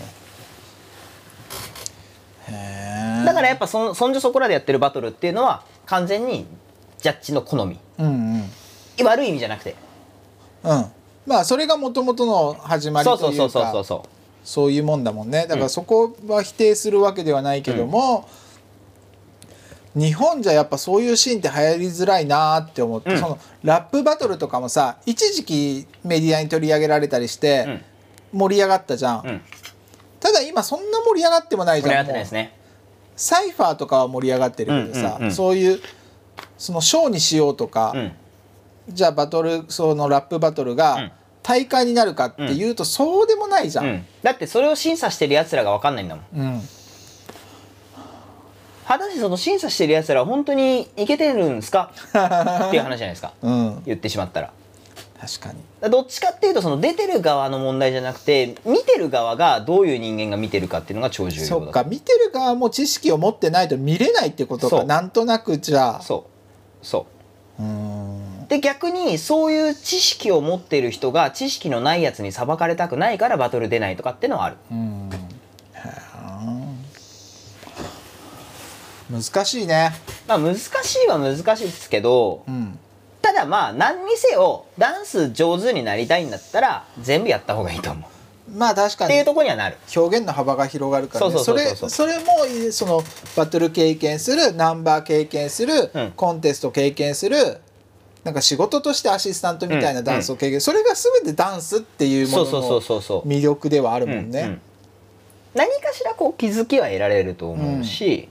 [3.24, 6.46] だからやっぱそのそんじょそこらでやってるバトルっていうのは完全に
[6.98, 7.78] ジャッジの好み。
[7.98, 8.06] うん
[8.36, 9.06] うん。
[9.06, 9.74] 悪い意味じゃなくて。
[10.62, 10.86] うん。
[11.26, 13.22] まあそれがもともとの始まりというか。
[13.22, 14.08] そうそうそうそうそう
[14.44, 15.46] そういうもんだもんね。
[15.48, 18.28] だからそこは否定するわけではないけども、
[19.96, 23.18] 日本じゃやっぱそういうシーンって流行りづらいなーって思って、うん。
[23.18, 27.80] そのラップバトルとかもさ一時期メディアに取り上げられたりして
[28.32, 29.40] 盛り上がったじゃん、うん。
[30.20, 32.06] ただ今そんな盛り上がってもないじゃん
[33.16, 35.32] サイファーとかは盛り上がってるけどさ、うんうんうん。
[35.32, 35.80] そういう
[36.58, 38.12] そのショーにしようとか、うん。
[38.88, 40.76] じゃあバトルそのラップバトルうん。
[40.76, 41.12] が
[41.44, 43.82] 大会になるかっていうと、そうでもないじゃ。
[43.82, 43.88] うん。
[43.90, 46.40] んだってそれを審査してるやつらが分かんないんだもん。
[46.40, 46.60] うん。
[48.86, 51.92] 果たしてその審査してるやつらは本当にいけてるんですか？
[52.68, 53.32] っていう話じゃないですか。
[53.42, 54.52] うん、言ってしまったら。
[55.20, 55.52] 確か
[55.82, 55.90] に。
[55.90, 61.84] どっちかっていうとその出てる側の問題じゃなくて見てる側がどういう人間が見てるかっていうのが超重要だそっか。
[61.84, 64.84] 見てる側も知識を持ってないと見れないってことか。
[64.84, 66.02] なんとなくじゃあ。
[66.02, 66.26] そ
[66.82, 66.86] う。
[66.86, 67.06] そ
[67.58, 74.56] うーんで逆にそういう知識を持っている人が知識のないやつに裁かれたくないからバトル出ないとかっていうのはある。
[74.70, 75.10] うん。
[79.10, 79.90] 難しいね。
[80.28, 80.68] まあ難し
[81.04, 82.78] いは難しいですけどうん。
[83.22, 88.56] ただまあ何にせよダンス上手になりたいんだったら全部やった方がいいと思う。
[88.56, 89.08] まあ確かに。
[89.08, 89.78] っていうところにはなる。
[89.96, 91.38] 表現の幅が広がるからね。
[91.38, 92.24] それそれも
[92.70, 93.02] その
[93.34, 96.12] バトル経験するナンバー経験する、うん。
[96.12, 97.60] コンテスト経験する
[98.24, 103.28] なんか仕事としてアシスタントみたいなダンスを経験、それが全てダンスっていうものそうそうそうのそうそう。
[103.28, 104.60] 魅力ではあるもんね、うんうん。
[105.54, 108.30] 何かしらこう気づきは得られると思うし、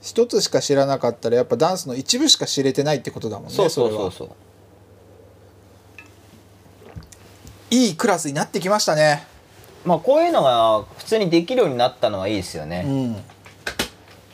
[0.00, 4.30] 一つしか知らなかったらやっぱダンスの一部しか知れてないってことだもんねそうそうそうそう。
[7.70, 9.26] いいクラスになってきましたね。
[9.84, 13.16] まあこういうのが普通にできるようになったのはいいですよね、うん。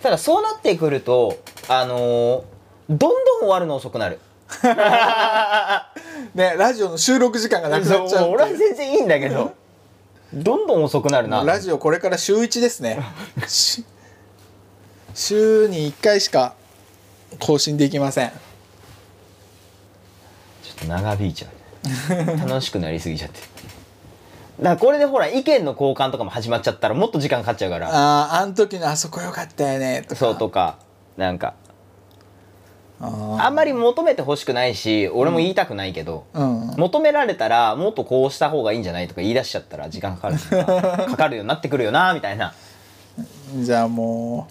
[0.00, 1.38] ただそうなってくると
[1.68, 2.42] あのー
[2.90, 4.18] どんどん終わるの遅くなる
[6.34, 8.28] ねラジオの収録時間がなくなっちゃそう。
[8.30, 9.52] う俺は全然いいんだけど。
[10.32, 11.44] どんどん遅くなるな。
[11.44, 12.98] ラジオこれから週1ですね。
[13.46, 13.84] し
[15.14, 16.54] 週に1回しか
[17.38, 18.30] 更新できません。
[18.30, 18.34] ちょ
[20.72, 22.48] っと長引いちゃう。
[22.48, 23.40] 楽しくなりすぎちゃって。
[24.60, 27.88] だからこれでほら意見の交換とかも始まっちゃったらもっと時間かかっちゃうから。
[27.88, 30.16] あああん時のあそこよかったよねとか。
[30.16, 30.76] そうとか。
[31.16, 31.54] なんか
[33.04, 36.76] ああんまり求めてほしくないし俺も言いたくないけど、ーうん。
[36.78, 40.38] 求められたらもっとこうした方がいいんじゃないとか言い出しちゃったら時間かかる
[41.10, 42.54] かかるようになってくるよなみたいな。
[43.60, 44.46] じゃあも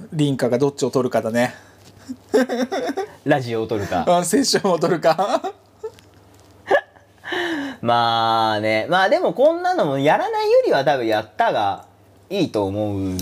[0.00, 1.54] う凛花がどっちを取るかだね。
[3.24, 4.04] ラジオを撮るか。
[4.08, 5.40] あ セッションを取るか。
[7.80, 8.86] まあね。
[8.90, 11.84] まあでもこんなのもやらないよりは多分やったが
[12.28, 13.16] いいと思う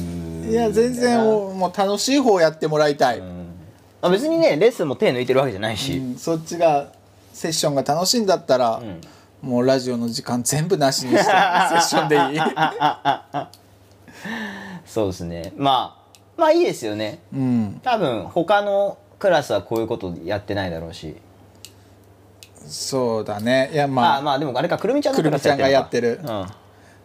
[0.48, 3.39] いや全然もうもう楽しい方やってもらいたい、うん
[4.02, 6.92] あ別にねレッスンも手抜いてるわけじゃないし、うんそっちが
[7.32, 8.82] セッションが楽しいんだったら、
[9.40, 12.40] もうラジオの時間全部なしにして セッションでいい。
[14.84, 15.52] そうですね。
[15.56, 16.00] まあ
[16.36, 17.20] まあいいですよね。
[17.32, 17.80] うん。
[17.82, 21.16] 多分他のクラスはこういうことやってないだろうし。
[22.66, 23.70] そうだね。
[23.72, 26.40] いやままああまあでもあれかくるみちゃんのくるみちゃんがやってるクラスやってる。
[26.40, 26.56] のか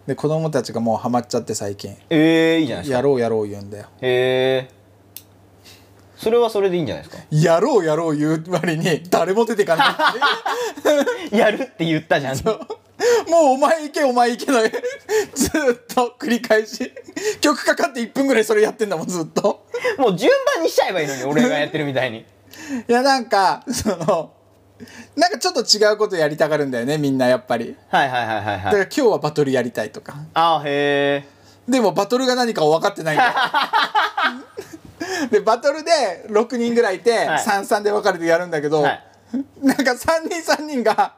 [0.07, 1.91] で子供たちがもうハマっちゃって最近。
[1.91, 2.97] うん、ええいいじゃないですか。
[2.97, 3.85] やろうやろう言うんだよ。
[4.01, 4.84] へえ
[6.17, 7.23] それはそれでいいんじゃないですか？
[7.31, 9.95] やろうやろう言う割に誰も出てかな
[11.31, 11.35] い。
[11.37, 12.37] やるって言ったじゃん。
[12.45, 12.55] もう
[13.53, 16.91] お前行けお前行けのずーっと繰り返し。
[17.41, 19.65] 曲かかって1分ぐらいそれやってんだもんずっと。
[19.97, 22.19] もう順番にしちゃえばいいのに俺がやってるみたいに。
[22.87, 24.31] いやなんかその
[25.15, 27.75] なんかちょっと違うことやりたがるんだよねみんなやっぱり。
[27.89, 30.15] はいはいはいはいだからはい今日はバトルやりたいとか。
[30.33, 31.35] あへえ
[31.71, 33.31] でもバトルが何か分かってないんだよ
[35.31, 37.43] でバトルで6人ぐらいいて、はい。
[37.43, 39.03] 33で分かれてやるんだけど、はい。
[39.61, 41.13] なんか3人3人が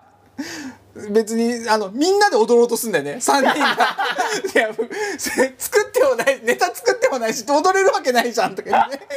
[1.12, 3.16] 別にあのみんなで踊ろうとすんだよね。
[3.16, 3.98] 3人が。
[4.54, 4.70] いや
[5.18, 8.98] せ作ってもないネタ作ってもないし踊れるわけないじゃんとか言って。
[8.98, 9.08] ね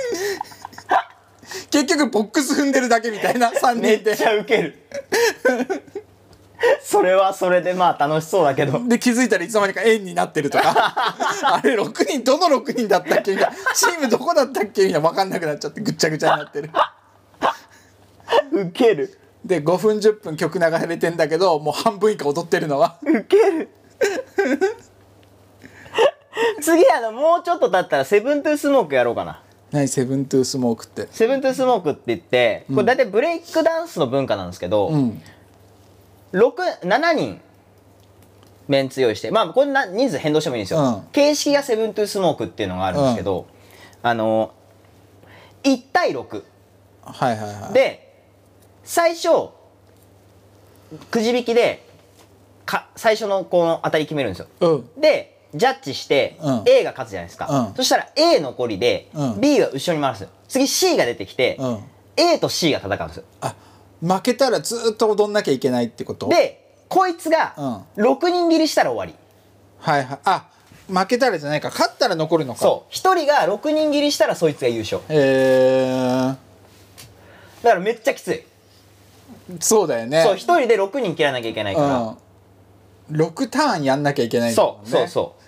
[1.70, 4.04] 結局ボックス踏んでるだけみたいな3人で。
[4.04, 4.78] めっちゃウケる
[6.82, 8.80] それはそれでまあ楽しそうだけど。
[8.86, 10.74] で気づいたらいつの間にか円になってるとか。
[11.54, 13.32] あれ6人どの6人だったっけ？
[13.32, 14.86] みたいなチームどこだったっけ？
[14.86, 16.70] みたいな分かんなくなっちゃってぐっちゃぐちゃになってる。
[18.52, 19.16] ウケる。
[19.44, 22.96] で5分10分曲流れてんだけどもう半分以下踊ってるのは。
[23.02, 23.68] ウケる。
[26.60, 29.42] 次あのもうちょっと経ったらセブントゥースモークやろうかな。
[29.72, 29.88] 何？
[29.88, 31.08] セブントゥースモークって。
[31.10, 35.22] セブントゥースモークって言ってこれ大体ブレイクダンスの文化なんですけど、うん
[36.32, 37.40] 6 7人。
[38.68, 39.32] メンツ用意して。
[39.32, 41.02] まあこれな人数変動してもいいんですよ、うん。
[41.10, 43.48] 形式がセブントゥースモークっていうのがあるんですけど、
[44.00, 44.52] あの
[45.64, 46.44] 1対6
[47.02, 47.72] はいはいはい。
[47.72, 48.14] で
[48.84, 49.48] 最初
[51.10, 51.84] くじ引きで
[52.64, 54.46] か最初のこの当たり決めるんですよ。
[54.60, 55.00] うん。
[55.00, 56.62] でジャッジしてうん。
[56.66, 57.74] A が勝つじゃないですか、うん。
[57.74, 59.40] そしたら A 残りでうん。
[59.40, 61.80] B は後ろに回す次 C が出てきて、うん。
[62.16, 63.24] A と C が戦うんですよ。
[63.40, 63.52] あ
[64.00, 66.28] 負けたらずーっと踊んなきゃいけないってこと？
[66.28, 67.54] でこいつが
[67.96, 69.14] 6人切りしたら終わり。
[69.78, 70.18] はいはい。
[70.24, 70.46] あ
[70.88, 71.68] 負けたらじゃないか。
[71.68, 72.60] 勝ったら残るのか。
[72.60, 72.92] そう。
[72.92, 75.00] 1人が6人切りしたらそいつが優勝。
[75.08, 76.34] へえ
[77.62, 78.42] だからめっちゃきつい、
[79.60, 80.22] そうだよね。
[80.22, 82.16] そう1人で6人切らなきゃいけないから、う
[83.12, 83.16] ん。
[83.16, 84.90] 6ターンやんなきゃいけないんだもんね。
[84.90, 85.42] そうそうそう。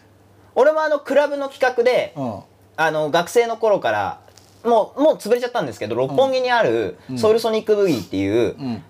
[0.55, 2.41] 俺もあのクラブの企画で、うん。
[2.77, 4.21] あの学生の頃から
[4.65, 8.83] もうもう潰れちゃったんですけど六本木にあるソウルソニックブギーっていう、うん。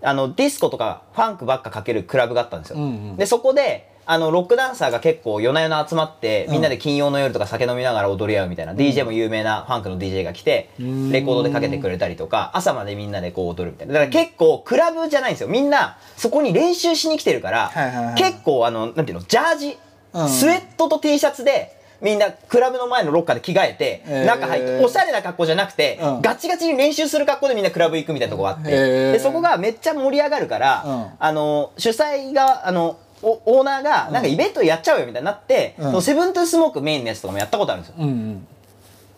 [0.00, 3.16] あのディスコとかファンクばっかかけるクラブがあったんですよ、うんうん。
[3.16, 11.12] でそこであのロックダンサーが結構夜な夜な集まって、みんなで金曜の夜とか酒飲みながら踊り合うみたいな、DJ も有名なファンクの DJ が来て、ん。
[11.12, 13.92] レコードでかけてくれたりとか朝までみんなでこう踊るみたいな。
[13.92, 15.48] だから結構クラブじゃないんですよ。
[15.48, 19.78] みんなそこに練習しに来てるから、結構あのなんていうのジャージ、
[20.14, 20.28] うん。
[20.30, 26.22] スウェットと T シャツでみんなクラブの前のロッカーで着替えて、中入っておしゃれな格好じじゃなくて、うん。
[26.22, 31.06] ガチガチに練習する格好でみんなクラブ行くみたいなとこがあって、でそこがめっちゃ盛り上がるから、うん。
[31.18, 38.06] あの主催があのおオーナーがなんかイベントやっちゃうよみたいになって、セブントゥースモークメインのやつとかもやったことあるんですよ。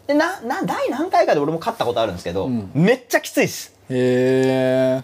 [0.07, 2.71] でなな第何回かで俺も勝ったことあるんですけど、うん。
[2.75, 3.75] めっちゃきついっす。
[3.91, 5.03] へえ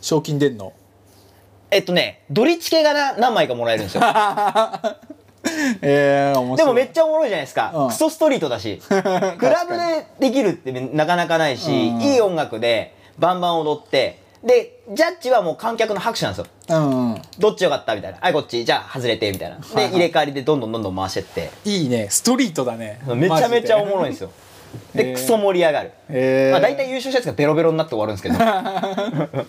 [0.00, 0.72] 賞金出んの？
[1.70, 4.02] えっとねドリチケがな何枚かもらえるんですよ
[5.82, 6.56] ええ面白い。
[6.56, 7.88] でもめっちゃおもろいじゃないですか、うん。
[7.88, 8.80] クソストリートだし。
[8.88, 12.00] クラブでできるってなかなかないし、うん。
[12.00, 16.46] いい音楽でバンバン踊ってでジャッジはもう観客の拍手なんですよ。
[16.70, 17.22] うんうん。
[17.38, 18.18] どっちよかったみたいな。
[18.20, 18.64] はいこっち。
[18.64, 19.58] じゃあ外れてみたいな。
[19.58, 21.50] で、入れ替わりでどんどんどんどん回してって。
[21.64, 22.08] いいね。
[22.08, 23.00] ストリートだね。
[23.06, 24.30] めちゃめちゃおもろいんいですよ。
[24.94, 25.14] で。
[25.14, 28.38] クソ盛り上がる、へえまあ、大体優勝したやつがベロベロになって終わるんですけど。
[28.38, 29.44] だ か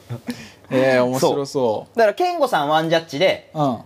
[0.72, 3.78] ええ面白そら健吾さんワンジャッジでううん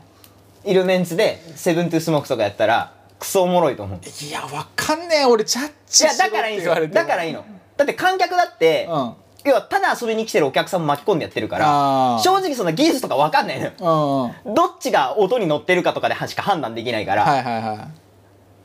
[0.65, 4.25] いるメンツでセブントゥースモークとかやったらクソおもろいと思う。
[4.25, 5.25] いやわかんねえ。
[5.25, 7.45] 俺ジャッいやジしろだからいいんだからいいの。
[7.78, 9.13] だって観客だって、うん。
[9.45, 13.71] 要はただ遊びに来てるお客さんも巻き込んでやってるから正直そんな技術とか分かんないのよ。
[14.43, 14.56] うんうん。
[14.56, 17.88] どっちが音に乗ってるかとかでしか判断できないから、はいはいは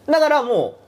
[0.06, 0.79] だからもう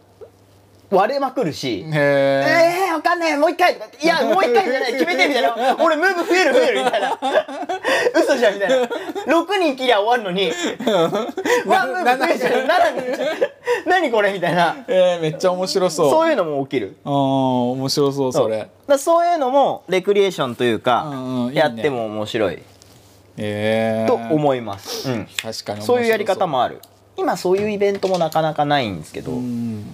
[0.93, 3.37] 割れまくるし、ええー、わかんない。
[3.37, 3.75] もう一回。
[3.75, 4.65] いやもう一回。
[4.65, 5.77] じゃない決めてみたいな。
[5.81, 6.85] 俺ムーブ増える増える。
[6.85, 7.19] みたいな。
[8.15, 8.77] 嘘じゃんみたいな。
[8.87, 10.53] 6人切りゃ終わるのに。
[11.67, 14.33] ワンムーブ増えちゃう7人何これ？
[14.33, 14.85] みたいな。
[14.87, 16.11] えー、めっちゃ面白そう。
[16.11, 16.97] そういうのも起きる。
[17.05, 18.59] うん面白そうそれ。
[18.59, 21.61] だからそういうのもレクリエーションというか、うんうんいいね。
[21.61, 22.63] やっても面白い。
[23.39, 26.81] ええと思います、うん、確かにそういうやり方もある。
[27.17, 29.85] 今そういうイベントもなかなかないんですけど、うん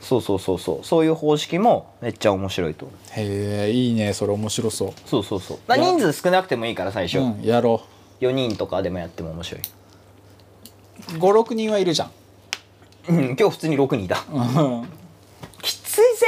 [0.00, 0.86] そうそうそうそう。
[0.86, 2.90] そういう方式もめっちゃ面白いと。
[3.12, 4.12] へえいいね。
[4.12, 5.58] それ面白そそうそうそう。
[5.66, 7.82] だから人数少なくてもいいから最初、ううんやろ
[8.20, 9.60] 4人とかでもやっても面白い。
[9.60, 12.10] う56人はいるじゃん。
[13.08, 14.24] うん今日普通に6人いた。
[14.32, 14.88] うん。
[15.62, 16.26] きついぜ。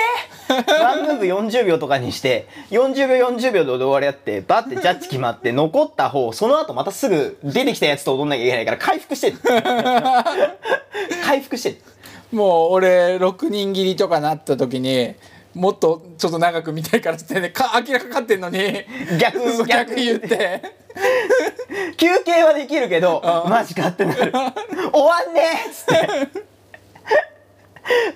[0.49, 9.39] ワンムーブ40秒とかにして40秒40秒で終わりやってバッてジャッジ決まって残った方その後またすぐ出てきたやつと踊んなきゃいけないから回復してる。
[11.25, 11.77] 回復してる
[12.33, 15.15] もう俺6人切りとかなった時に
[15.55, 18.59] もっとちょっと長く見たいからってねか明らか勝ってんのに
[19.21, 19.69] 逆逆。
[19.69, 20.63] 逆言って。
[21.97, 24.33] 休憩はできるけどマジかってなる。
[24.33, 24.51] 終わ
[25.31, 26.09] んねえっつって。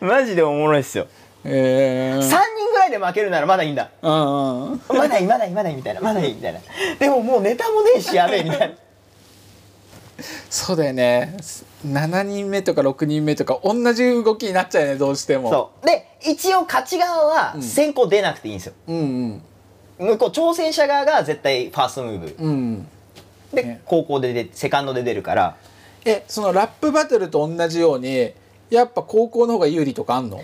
[0.05, 1.09] マジでおもろいっすよ。
[1.45, 2.31] え3人
[2.73, 3.91] ぐらいで負けるならまだいいんだ。
[4.03, 4.81] ー、うんうん。
[4.89, 6.01] まだいいまだいいまだいいみたいな。
[6.01, 6.61] まだいいみたいな。
[6.99, 8.77] でももうネタもねえしやべえみたいな。
[10.49, 11.37] そうだよね
[11.87, 15.51] 7人目とか6人目とか同じ動きになっちゃうよねどうしても。
[15.51, 15.87] そう。
[15.87, 19.43] で一応勝ち側は先行出なくていいんですよ、ううん。
[19.99, 22.37] 向こう挑戦者側が絶対ファーストムーブ。
[22.39, 22.51] うん。
[22.51, 22.89] うん
[23.53, 23.81] で、ね。
[23.85, 25.57] 高校で出セカンドで出るから。
[26.05, 28.33] えそのラップバトルと同じように
[28.71, 30.39] やっぱ高校の方が有利とかあんの？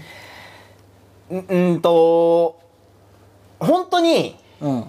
[1.33, 2.61] んうんと
[3.61, 4.85] 本当にうん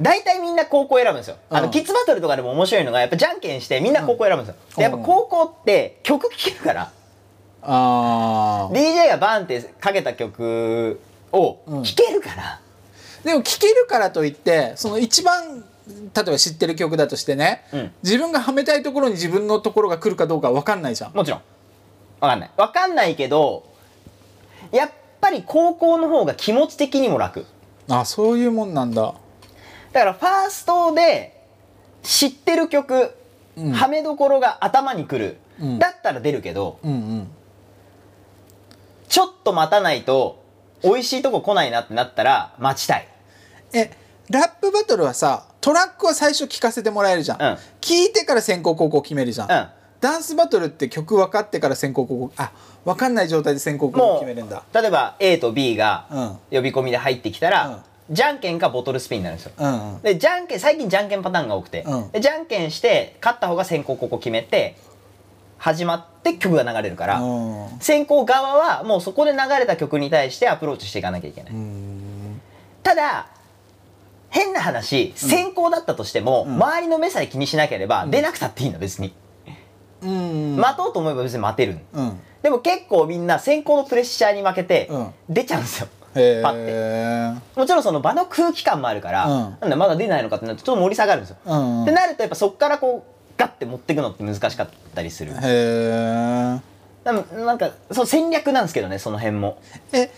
[0.00, 1.64] 大体みんな高校選ぶんですよ、あうん。
[1.66, 6.92] のキッズバトルとかでも面白いのがやっぱじゃんけんしてみんな高校選ぶんですよ、でやっぱ高校って曲聴けるから、
[7.62, 8.74] あー。
[8.74, 11.00] DJ がバンってかけた曲
[11.32, 11.82] をうん。
[11.82, 12.60] 聴けるから、
[13.24, 17.92] でも聴けるからといってその一番例えば知ってる曲だとしてね、うん。
[18.02, 21.12] 自分がはめたいところに自分のところが来るかどうか分かんないじゃん。
[21.14, 21.40] もちろん。
[22.20, 22.50] わかんない。
[22.56, 23.64] わかんないけど
[24.70, 27.46] やっぱり高校の方が気持ち的にも楽。
[27.88, 29.14] あそういうもんなんだ
[29.92, 31.40] だからファーストで
[32.02, 33.14] 知ってる曲、
[33.56, 33.72] うん。
[33.72, 35.78] はめどころが頭にくる、うん。
[35.78, 37.28] だったら出るけどうんうん。
[39.08, 40.44] ちょっと待たないと
[40.82, 43.08] 美味しいとこ来ないなってなったら待ちたい。
[43.72, 43.90] え
[44.30, 47.58] ラップバトルはさトラックは最初聴かせてもらえるじゃん、うん。
[47.80, 49.68] 聞いてから先行後攻決めるじゃん、うん。
[50.00, 52.52] ダンスバトルって曲分かってから先行後攻あ
[52.84, 54.62] 分かんない状態で先行後攻決めるんだ。
[54.72, 56.38] 例えば A と B がうん。
[56.58, 59.52] 呼び込みで入ってきたら、じゃんけんかボトルスピンになるんですよ。
[59.58, 60.02] うんうん。
[60.02, 62.10] でじゃんけん最近じゃんけんパターンが多くて、うん。
[62.10, 64.76] でじゃんけんして勝った方が先行ここ決めて
[65.58, 67.80] 始まって曲が流れるから、うん。
[67.80, 72.40] 先行側はもうそこで流れた曲に対してアプローチしていかなきゃいけない、うん。
[72.82, 73.28] ただ
[74.30, 79.14] 変な話先行だったとしても、周りの目さえ気にしなければ出なくたっていいの別に、
[80.02, 80.56] うん。
[80.56, 81.78] 待とうと思えば別に待てる。
[81.94, 82.20] うん。
[82.42, 85.14] でも結構みんな先行のプレッシャーに負けてうん。
[85.28, 85.97] 出ちゃうんですよ、へ
[86.42, 86.66] パッて。
[86.68, 89.56] えもちろんその場の空気感もあるから、うん。
[89.60, 95.32] なんだまだ出ないのかってなるとちょっと盛り下がるんですよ、うんってなるとやっぱそこからこうガッて持っていくのって難しかったりする。
[95.32, 96.60] へえ
[97.04, 99.58] なんかそう戦略なんですけどねその辺も。
[99.92, 100.10] え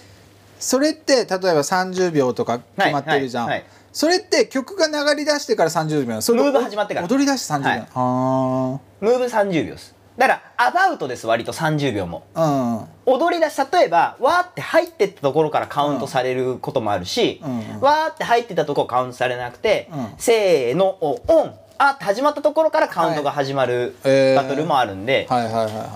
[0.59, 3.71] それって例えば30秒とか決まってるじゃん、はいはいはい。
[3.93, 7.07] それって曲が流れ出してから30秒それとムーブ始まってから。
[7.07, 7.79] 踊り出して30秒、はい。
[7.81, 12.25] はムーブ30秒ですだからアバウトです割と30秒も。
[12.35, 17.61] あ踊り出し例えばわーって入ってったところからカウントされることもあるし、うん。
[17.77, 20.09] うんわーって入ってたところカウントされなくて、うん。
[20.19, 24.13] せーのおオンあって始まったところからカウントが始まるはい。
[24.13, 24.37] えー。
[24.37, 25.27] バトルもあるんで、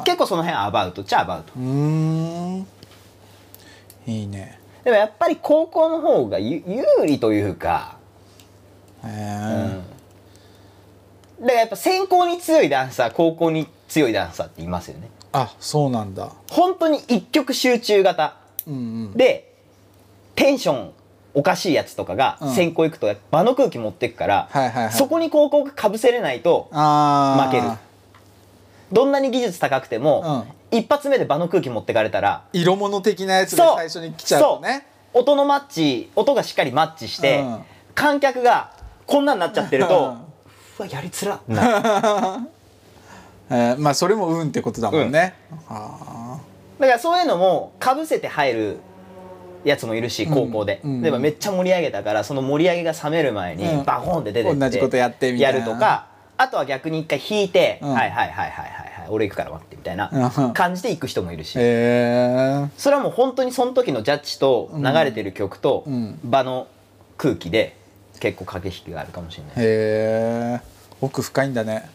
[0.06, 2.66] 結構その辺はアバウトっちゃアバウトうーん。
[4.06, 4.58] いいね。
[4.84, 7.98] でもやっぱり高校の方がゆ有利というか、
[9.04, 9.12] へうん。
[9.12, 9.80] え、
[11.42, 15.10] だからやっぱ先行に強いダンサー高校に強いダンサーっていますよね。
[15.32, 16.32] あそうなんだ。
[16.50, 18.36] 本当に一曲集中型。
[18.66, 19.12] うんうん。
[19.12, 19.52] で
[20.34, 20.92] テンション
[21.34, 22.54] おかしいやつとかがうん。
[22.54, 24.92] 先行行くと場の空気持ってくから、はいはいはい。
[24.92, 27.68] そこに高校がかぶせれないと負ける。
[28.92, 34.86] どんなに技術高くても、一発目で場の空気持ってかれたら色物的なやつで最初に来ちゃうとね。
[35.12, 37.58] 音のマッチ音がしっかりマッチして、うん。
[37.94, 38.72] 観客が
[39.06, 40.04] こんなんなっちゃってると、うん。
[40.12, 42.46] うわやりづらってなる
[43.54, 45.34] えーまあそれも運ってことだもんね、
[45.66, 46.40] は
[46.78, 48.76] だからそういうのもかぶせて入る
[49.64, 53.84] やつもいるし高校で、うん例えばめっちゃ盛り上げたからその盛り上げが冷める前にうん。
[53.84, 55.58] バコーンって出てって同じことやってみたいな。
[55.60, 57.92] やるとかあとは逆に一回引いて、うん。
[57.92, 60.52] はいはいはいはいはいはい俺行くから待ってみたいなうん。
[60.52, 66.18] 感じで行く人もいるし、えそれはもう本当にその時のジャッジと流れてる曲とうん。
[66.24, 66.66] 場の
[67.16, 67.76] 空気で
[68.20, 70.60] 結構駆け引きがあるかもしれない、へえ
[71.00, 71.88] 奥深いんだね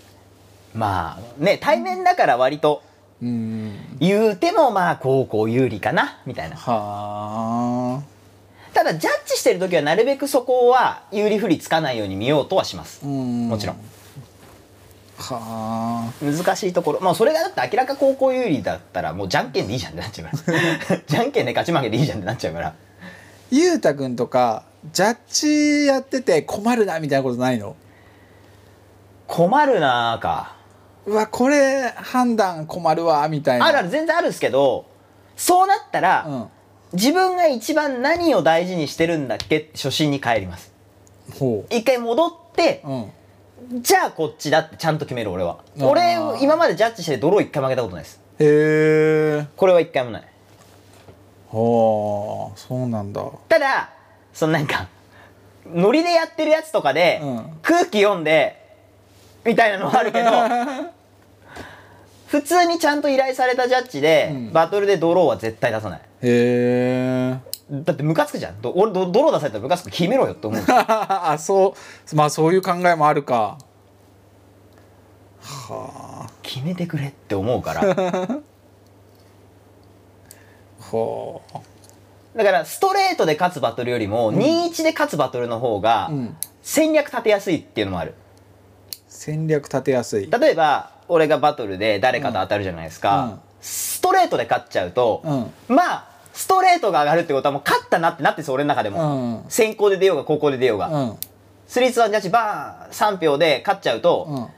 [0.74, 2.84] まあね対面だから割と
[3.22, 3.98] うん。
[4.00, 6.56] 言うてもまあ高校有利かなみたいな。
[6.56, 8.04] はあ。
[8.74, 13.02] ただジャッジしてる時はなるべくそこは有利不利つかないように見ようとはします。
[13.06, 13.50] うん。
[13.50, 13.76] もちろん。
[15.18, 16.24] はあ。
[16.24, 17.02] 難しいところ。
[17.02, 21.00] まあそれがだって明らか高校有利だったらもうじゃんけんでいいじゃんってなっちゃうから。
[21.06, 22.74] じゃんけんで勝ち負けでいいじゃんってなっちゃうから。
[23.52, 24.64] ゆうたくんとか
[24.94, 25.18] ジャッ
[25.82, 27.76] ジやってて困るなみたいなことないの？
[29.28, 30.56] 困るなーか
[31.10, 33.66] うわこれ判断困るわみたいな。
[33.66, 34.86] あるある全然あるんですけど
[35.36, 36.48] そうなったら、うん。
[36.94, 39.70] 自分が一番何を大事にしてるんだっけ？
[39.74, 40.72] 初心に帰ります。
[41.40, 43.82] ほ一回戻ってううん。
[43.84, 45.60] じゃあこっちだってちゃんと決める俺は。
[45.80, 48.20] 俺今までジャッジしてドロー一回負けたことないです。
[48.40, 48.46] へ
[49.42, 50.22] えこれは一回もない。
[51.52, 53.24] はあそうなんだ。
[53.48, 53.90] ただ
[54.34, 54.88] そのなんか
[55.72, 57.58] ノリでやってるやつとかで、うん。
[57.62, 58.56] 空気読んで
[59.46, 60.30] みたいなのはあるけど
[62.30, 64.54] 普通にちゃんと依頼されたジャッジで、うん。
[64.54, 66.00] バトルでドローは絶対出さない。
[66.00, 67.40] へえ
[67.72, 68.62] だってムカつくじゃん。
[68.62, 70.62] ど俺ドドロー出されたらムカつく決めろよって思う。
[70.70, 71.76] あそ
[72.12, 73.58] うまあそういう考えもあるか。
[75.42, 76.30] はあ。
[76.44, 77.82] 決めてくれって思うから。
[80.80, 81.42] ほ
[82.36, 88.14] だからストレートで勝つバトルよりも、2-1で勝つバトルの方がう、うん、戦略立てやすいっていうのもある。
[89.08, 90.30] 戦略立てやすい。
[90.30, 93.40] 例えば俺がバトルで誰かと当たるじゃないですか、うん。
[93.60, 95.76] ストレートで勝っちゃうと、うん。
[95.76, 99.46] まあストレートが上がるってことはもう勝ったなってなってるんですよ俺の中でうも、ん。
[99.50, 101.18] 先行で出ようが後攻で出ようが、うん。
[101.68, 104.52] スリーツワンジャッジバーン3票で勝っちゃうと、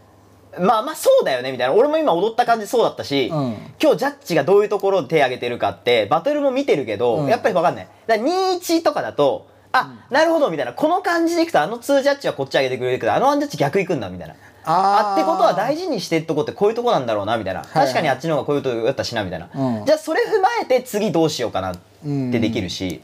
[0.58, 0.66] うん。
[0.68, 1.74] まあまあそうだよねみたいな。
[1.74, 3.56] 俺も今踊った感じそうだったし、うん。
[3.82, 7.28] 今日ジャッジがどういうところで手挙げてるかってバトルも見てるけど、うん。
[7.28, 7.88] やっぱり分かんない。
[8.06, 10.74] だから21とかだとあ、なるほどみたいな。
[10.74, 19.86] この感じでいくとあの2ジャッジはこっち上げてくれるけどあの1ジャッジ逆いくんだみたいなああってことは大事事にしてるとこってこういうとこなんだろうなみたいな、確かにあっちの方がこういうとこやったしなみたいな、うん。
[19.86, 23.02] じゃあそれ踏まえて次どうしようかなってできるし、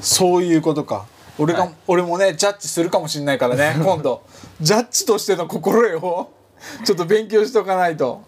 [0.00, 1.06] そういうことか。
[1.38, 1.74] 俺が、はい。
[1.86, 4.22] 俺もねジャッジするかもしれないからね 今度。
[4.60, 6.30] ジャッジとしての心得を
[6.84, 8.22] ちょっと勉強しとかないと。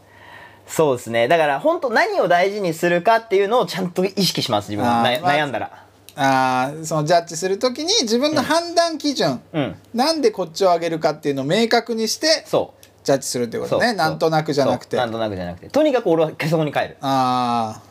[0.66, 1.28] そうですね。
[1.28, 5.83] だから本当何を大事にするかっていうのをちゃんと意識します自分悩んだら、
[6.16, 9.76] あーそのジャッジする時に自分の判断基準、うん。
[9.92, 13.92] なんでこっちを上げるかっていうのを明確にしてジャッジするってことね。
[13.92, 14.96] なんとなくじゃなくて。
[14.96, 15.68] なんとなくじゃなくて。
[15.68, 16.96] とにかく俺はそこに帰る。
[17.00, 17.82] あ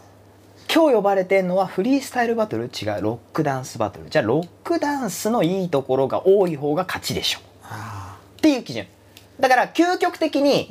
[0.74, 2.66] 今日呼ばれてんのはフリースタイルバトル？
[2.66, 4.10] 違うロックダンスバトル。
[4.10, 7.40] じゃあロックダンスのいいところが多い方が勝ちでしょ。
[7.64, 8.88] あっていう基準。
[9.40, 10.70] だから究極的に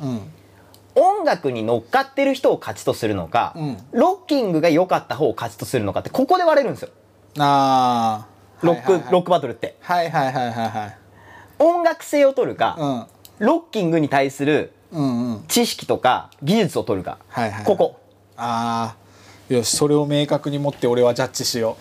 [0.95, 3.77] 音楽に乗っかってる人を勝ちとするのか、うん。
[3.91, 6.89] ロッキングが良かった方を勝ちとするのかってここで割れるんですよ
[7.39, 8.65] あー。
[8.65, 9.75] ロック、ロックバトルって。
[9.81, 10.97] はいはいはいはいはい。
[11.59, 13.45] 音楽性を取るか、うん。
[13.45, 14.71] ロッキングに対する
[15.47, 17.99] 知識とか技術を取るか、はいはいここ。
[18.37, 18.95] あ
[19.49, 21.77] あよしそれを明確に持って俺はジャッジしよ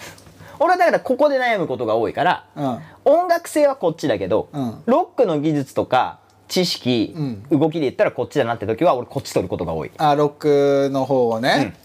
[0.59, 2.79] 俺はだからここで悩むことが多いから、ううん。
[3.05, 4.83] 音楽性はこっちだけど、うん。
[4.87, 7.43] ロックの技術とか知識、うん。
[7.61, 11.43] 動きで言ったらこっちだなって時は俺こっち取ることが多い、あロックの方をうん。
[11.43, 11.77] ね、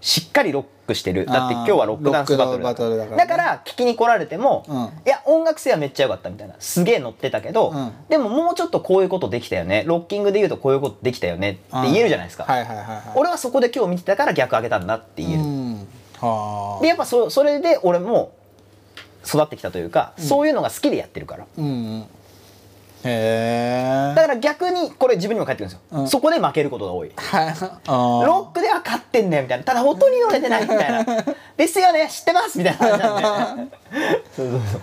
[0.00, 1.26] しっかりロックしてる。
[1.26, 2.94] だって今日はロックダンスバトルだから。
[2.94, 3.16] だからね。
[3.16, 4.76] だから聞きに来られても、うん。
[4.76, 6.54] いや音楽性はめっちゃ良かったみたいな。
[6.58, 7.92] すげえ乗ってたけど、うん。
[8.08, 9.84] でももうちょっとこういうことできたよね。
[9.86, 12.46] ロッキングで言うとこういうことできたよねって言えるじゃないですか、
[13.14, 15.42] 俺はそこで今日見てたから逆上げたんだって言える、
[16.82, 18.32] でやっぱそそれで俺も
[19.24, 21.46] 育ってきたというか、そういうのが好きでやってるから。
[21.58, 22.04] うんうん
[23.04, 26.08] へえだから逆にこれ自分にも返ってくるんですよ、うん。
[26.08, 27.08] そこで負けることが多い。
[27.08, 29.64] ロックでは勝ってんだよみたいな。
[29.64, 31.04] ただ音に乗れてないみたいな。
[31.56, 32.08] ですよね。
[32.10, 33.76] 知ってますみたいな感じなんで。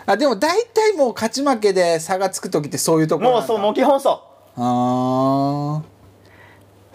[0.05, 4.21] あでも大体もう勝ち負けで差がつく時ってそういうところもうそうもう基本そ
[4.57, 5.85] あう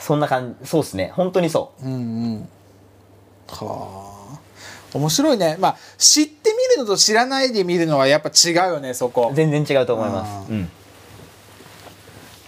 [0.03, 0.69] そんな感じ。
[0.69, 1.13] そうっすね。
[1.15, 2.49] 本当にそあうんうん。
[3.49, 4.39] はあ。
[4.95, 5.57] 面白いね。
[5.61, 9.31] まあ知ってみるのと知らないで見るのはやっぱ違うよねそこ。
[9.33, 10.51] う全然違うと思います。
[10.51, 10.71] うん、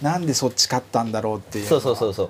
[0.01, 2.29] なんでそっち勝ったんだろうっていうそうそうそうそう。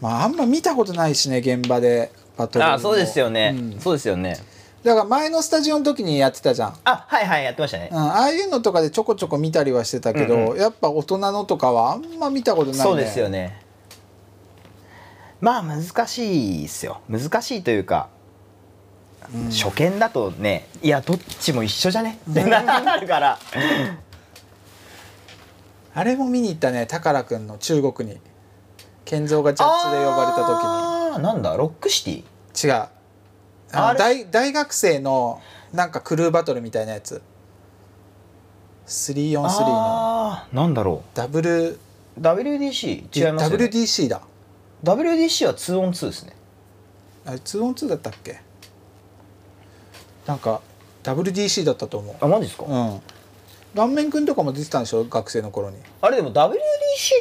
[0.00, 3.80] まああんま見たことないしね現場でバトルああそうですよね、うん。
[3.80, 4.36] そうですよね。
[4.82, 7.88] だから前のスタジオの時にやってたじゃん、あはいはいやってましたね。
[7.92, 12.82] うん、ああいうのとかでちょこちょこ見たりはしてたけど、うんやっぱ大人のとかはあんま見たことないね。
[12.82, 13.62] そうですよね。
[15.40, 17.00] まあ難しいっすよ。
[17.08, 18.08] 難しいというか、
[19.50, 22.18] 初見だとねいやどっちも一緒じゃね？
[22.28, 23.38] ってなるから
[25.94, 28.18] あれも見に行ったね宝くんの中国に。
[29.04, 31.56] 健三がジャッジで呼ばれた時あーなんだ？
[31.56, 32.14] ロックシティ？
[32.68, 32.86] に違う。
[33.72, 37.20] あの大大学生のなんかクルーバトルみたいなやつ。
[38.86, 40.38] 3on3 の。
[40.52, 41.78] なんだろダブルう
[42.20, 44.22] WDC 違いますよ、ね、WDC だ。
[44.84, 46.36] WDC は 2on2 ですね。
[47.26, 48.40] あれ 2on2 だったっけ？
[50.26, 50.60] なんか
[51.02, 52.16] WDC だったと思う。
[52.20, 53.00] あマジですか、うん
[53.74, 55.04] 顔面くんとかも出てたんでしょ？
[55.04, 55.76] 学生の頃に。
[56.00, 56.52] あれでも WDC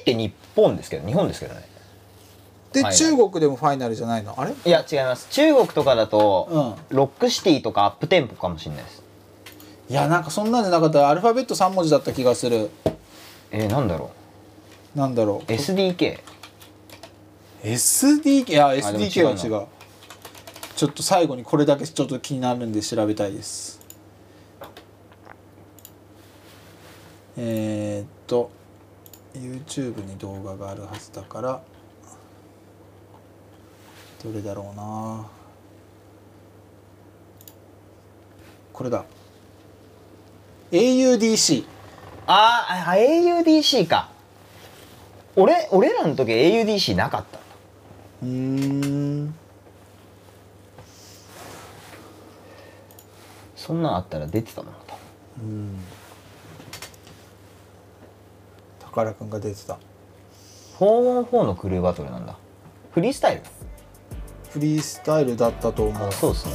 [0.02, 1.64] って日本ですけど日本ですけどね。
[2.74, 4.34] で、はい中国でもファイナルじゃないの？
[4.40, 4.52] あれ？
[4.52, 5.28] いや違います。
[5.30, 9.04] 中国とかだと、ロックシティとかアップテンポかもしれないです。
[9.90, 11.10] いやなんかそんなんじゃなかった。
[11.10, 12.70] アルファベット3文字だった気がする。
[13.52, 14.12] えー、なんだろ
[14.96, 15.52] なんだろう。
[15.52, 16.22] SDK う
[17.64, 19.68] SDK いや SDK は違う。
[20.78, 23.81] ちょっと最後にこれだけちょっと気になるんで調べたいです
[27.38, 28.52] えー、っと
[29.34, 31.62] YouTube に動画があるはずだから
[34.24, 35.26] どれだろうな。
[38.72, 39.04] これだ。
[40.72, 41.66] AUDC
[42.28, 44.10] あーあ AUDC か。
[45.36, 47.40] 俺俺らの時 AUDC なかった。
[48.22, 49.36] うーん。
[53.56, 54.96] そんなんあったら出てたもん多
[55.38, 55.80] 分
[58.92, 59.80] 宝くんが出てた。
[60.80, 62.38] 4on4 のクルーバトルなんだ。
[62.92, 63.42] フリースタイル。
[64.50, 66.08] フリースタイルだったと思う。
[66.08, 66.52] あそうですね。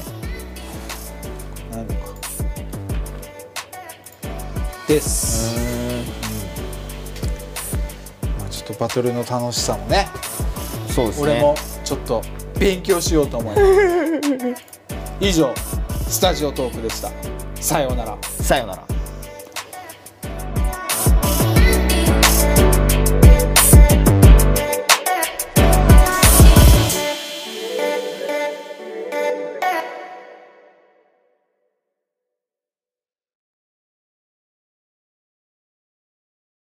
[1.71, 1.97] ないのか。
[4.87, 5.57] です、
[8.39, 10.07] まあ、ちょっとバトルの楽しさもね。
[10.89, 11.33] そうですね。
[11.33, 12.23] 俺もちょっと
[12.61, 14.65] 勉強しようと思います。
[15.21, 15.53] 以上
[16.07, 17.11] スタジオトークでした。
[17.61, 18.19] さようなら。
[18.23, 18.96] さよなら